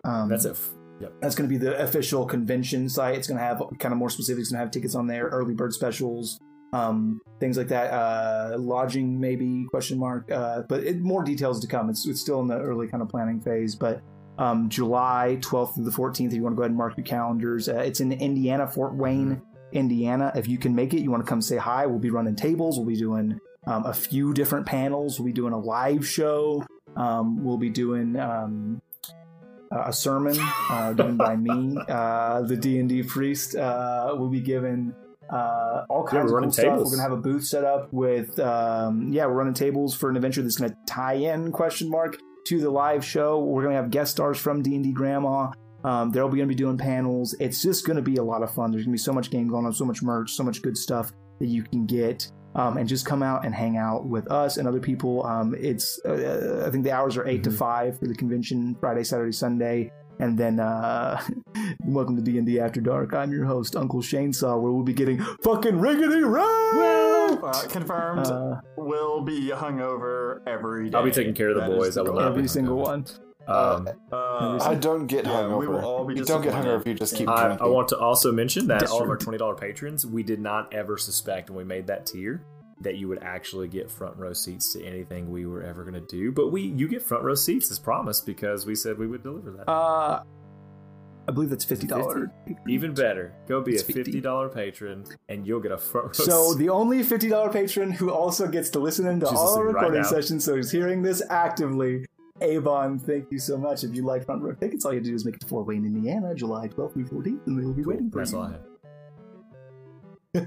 [0.03, 0.57] Um, That's it.
[0.99, 1.13] Yep.
[1.21, 3.15] That's going to be the official convention site.
[3.15, 4.49] It's going to have kind of more specifics.
[4.51, 6.39] To have tickets on there, early bird specials,
[6.73, 7.91] um, things like that.
[7.91, 10.31] Uh, lodging, maybe question mark.
[10.31, 11.89] Uh, but it, more details to come.
[11.89, 13.75] It's it's still in the early kind of planning phase.
[13.75, 14.01] But
[14.37, 17.05] um, July 12th through the 14th, if you want to go ahead and mark your
[17.05, 19.41] calendars, uh, it's in Indiana, Fort Wayne,
[19.71, 20.31] Indiana.
[20.35, 21.87] If you can make it, you want to come say hi.
[21.87, 22.77] We'll be running tables.
[22.77, 25.20] We'll be doing um, a few different panels.
[25.20, 26.66] We'll be doing a live show.
[26.95, 28.82] Um, we'll be doing um,
[29.72, 30.38] a sermon
[30.70, 33.55] uh, given by me, uh, the D and D priest.
[33.55, 34.93] Uh, will be given
[35.30, 36.80] uh, all kinds we're of cool stuff.
[36.80, 40.16] We're gonna have a booth set up with um, yeah, we're running tables for an
[40.16, 43.39] adventure that's gonna tie in question mark to the live show.
[43.39, 45.51] We're gonna have guest stars from D and D Grandma.
[45.84, 47.36] Um, they'll be gonna be doing panels.
[47.39, 48.72] It's just gonna be a lot of fun.
[48.72, 51.12] There's gonna be so much game going on, so much merch, so much good stuff
[51.39, 52.30] that you can get.
[52.53, 55.25] Um, and just come out and hang out with us and other people.
[55.25, 57.57] Um, it's uh, I think the hours are 8 to Mhm.
[57.57, 61.21] five for the convention, Friday, Saturday, Sunday, and then uh,
[61.85, 63.13] welcome to D and D After Dark.
[63.13, 67.39] I'm your host, Uncle Shane Saw, where we'll be getting fucking riggedy row.
[67.41, 68.27] Uh, confirmed.
[68.27, 70.97] Uh, will be hungover every day.
[70.97, 71.97] I'll be taking care of the That is boys.
[71.97, 72.19] I will goal.
[72.19, 73.05] not be every single one.
[73.47, 75.57] Um, Uh, I don't get Yeah, hungover.
[75.59, 76.69] we will all be you don't get disappointed.
[76.77, 77.67] hungover if you just keep I- I, drinking.
[77.67, 80.39] I want to also mention that That's all of our twenty dollar patrons, we did
[80.39, 82.43] not ever suspect when we made that tier
[82.81, 86.01] that you would actually get front row seats to anything we were ever going to
[86.01, 86.31] do.
[86.31, 89.51] But we, you get front row seats as promised because we said we would deliver
[89.51, 89.69] that.
[89.69, 90.23] Uh,
[91.27, 92.29] I believe that's fifty dollars.
[92.67, 96.25] Even better, go be It's a fifty dollar patron and you'll get a front row.
[96.25, 96.57] So seat.
[96.59, 99.75] the only fifty dollar patron who also gets to listen into Just all our listen
[99.75, 102.05] right recording sessions, so he's hearing this actively.
[102.41, 103.83] Avon, thank you so much.
[103.83, 105.47] If you like front row tickets, all you have to do is make it to
[105.47, 108.37] Fort Wayne, Indiana, July 12th through 14th, and they will be waiting for that's you.
[108.39, 108.61] all I have.
[110.35, 110.39] uh,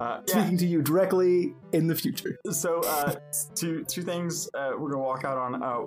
[0.00, 0.20] yeah.
[0.26, 2.38] Speaking to you directly in the future.
[2.50, 3.16] So, uh,
[3.54, 5.62] two two things uh, we're gonna walk out on.
[5.62, 5.86] Uh,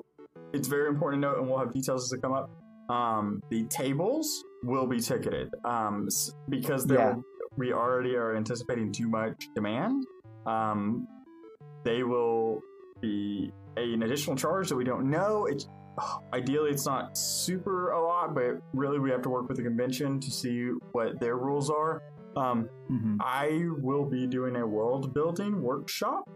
[0.54, 2.50] it's very important to note, and we'll have details as they come up.
[2.90, 6.10] Um, the tables will be ticketed um,
[6.50, 7.14] because there Yeah.
[7.14, 7.24] will,
[7.58, 10.06] we already are anticipating too much demand.
[10.46, 11.08] Um,
[11.86, 12.62] they will
[13.02, 15.46] be an additional charge that we don't know.
[15.46, 15.68] It's
[16.34, 20.20] ideally it's not super a lot, but really we have to work with the convention
[20.20, 22.02] to see what their rules are.
[22.36, 23.18] Um, Mhm.
[23.20, 26.30] I will be doing a world building workshop,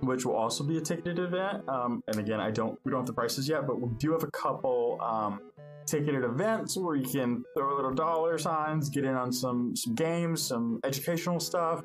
[0.00, 1.68] which will also be a ticketed event.
[1.68, 4.24] Um, and again, I don't we don't have the prices yet, but we do have
[4.24, 5.40] a couple um,
[5.86, 10.42] ticketed events where you can throw little dollar signs, get in on some some games,
[10.42, 11.82] some educational stuff,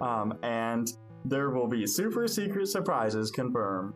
[0.00, 0.92] um, and
[1.24, 3.94] there will be super secret surprises confirmed.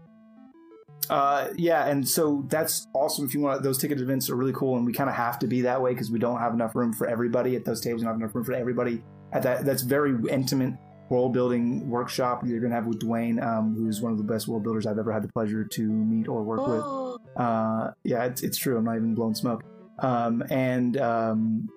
[1.09, 3.25] Uh, yeah, and so that's awesome.
[3.25, 5.47] If you want, those ticket events are really cool, and we kind of have to
[5.47, 8.01] be that way because we don't have enough room for everybody at those tables.
[8.01, 9.03] We don't have enough room for everybody
[9.33, 9.65] at that.
[9.65, 10.75] That's very intimate
[11.09, 14.65] world building workshop you're gonna have with Dwayne, um, who's one of the best world
[14.65, 17.41] builders I've ever had the pleasure to meet or work with.
[17.41, 18.77] Uh, yeah, it's, it's true.
[18.77, 19.63] I'm not even blowing smoke.
[20.01, 21.69] Um, and um,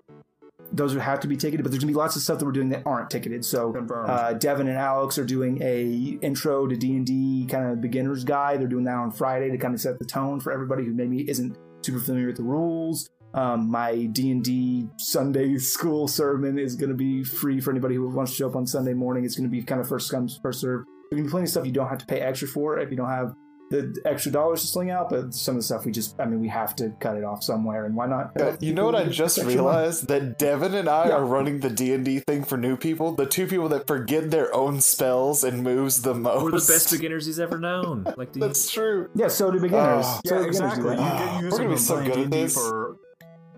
[0.72, 2.52] those would have to be ticketed, but there's gonna be lots of stuff that we're
[2.52, 3.44] doing that aren't ticketed.
[3.44, 3.76] So
[4.08, 8.24] uh, Devin and Alex are doing a intro to D and D kind of beginner's
[8.24, 8.62] guide.
[8.62, 11.30] They're doing that on Friday to kind of set the tone for everybody who maybe
[11.30, 13.10] isn't super familiar with the rules.
[13.34, 17.96] Um, my D and D Sunday school sermon is going to be free for anybody
[17.96, 19.24] who wants to show up on Sunday morning.
[19.24, 20.86] It's going to be kind of first come first serve.
[21.10, 22.90] There's going to be plenty of stuff you don't have to pay extra for if
[22.90, 23.34] you don't have
[23.70, 26.40] the extra dollars to sling out, but some of the stuff we just, I mean,
[26.40, 28.34] we have to cut it off somewhere, and why not?
[28.36, 29.56] cut Uh, you know what I just extra money?
[29.56, 30.08] realized?
[30.08, 31.16] That Devin and I Yeah.
[31.18, 33.12] are running the D and D thing for new people.
[33.14, 36.44] The two people that forget their own spells and moves the most.
[36.44, 38.06] We're the best beginners he's ever known.
[38.18, 39.10] Like the That's true.
[39.16, 40.06] Yeah, so do beginners.
[40.08, 40.92] Oh, so Yeah, do beginners do exactly.
[40.92, 41.20] You, that.
[41.20, 42.54] Get, you we're guys gonna have be been so playing good at D&D this.
[42.56, 42.96] for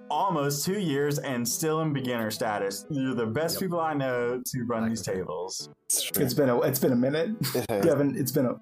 [0.10, 2.86] almost two years and still in beginner status.
[2.90, 3.62] You're the best Yep.
[3.62, 5.70] people I know to run these tables.
[5.90, 7.30] It's been a, it's been a minute.
[7.56, 7.66] It.
[7.84, 8.56] Devin, it's been a.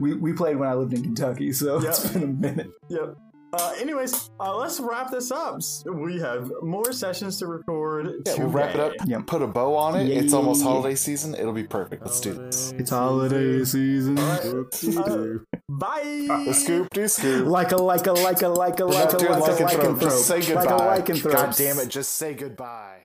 [0.00, 1.88] We, we played when I lived in Kentucky, so Yeah.
[1.90, 2.70] it's been a minute.
[2.88, 3.16] Yep.
[3.56, 5.60] Uh, anyways, uh, let's wrap this up.
[5.86, 8.08] We have more sessions to record.
[8.26, 8.92] Yeah, we'll wrap it up.
[8.94, 9.04] today.
[9.12, 9.20] Yeah.
[9.24, 10.08] Put a bow on it.
[10.08, 11.36] Yeah, it's almost holiday season.
[11.36, 12.02] It'll be perfect.
[12.04, 12.72] Let's do this.
[12.72, 14.18] It's holiday season.
[14.18, 14.44] All right.
[14.44, 15.44] Whoop-de-doo.
[15.68, 16.26] Bye.
[16.46, 17.46] The scoop, do scoop.
[17.46, 19.64] Like a like a like a like a We're like not a doing like a
[19.64, 20.00] lycanthrope.
[20.00, 20.54] Just say lycanthrope.
[20.56, 21.30] Like a goodbye.
[21.30, 21.32] lycanthrope.
[21.32, 21.88] God damn it!
[21.90, 23.02] Just say goodbye.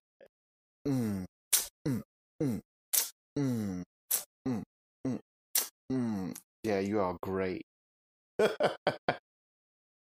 [0.87, 1.25] Mm,
[1.55, 2.01] mm, mm,
[2.41, 2.61] mm, mm,
[3.37, 3.83] mm, mm.
[6.63, 7.65] Yeah, you are great.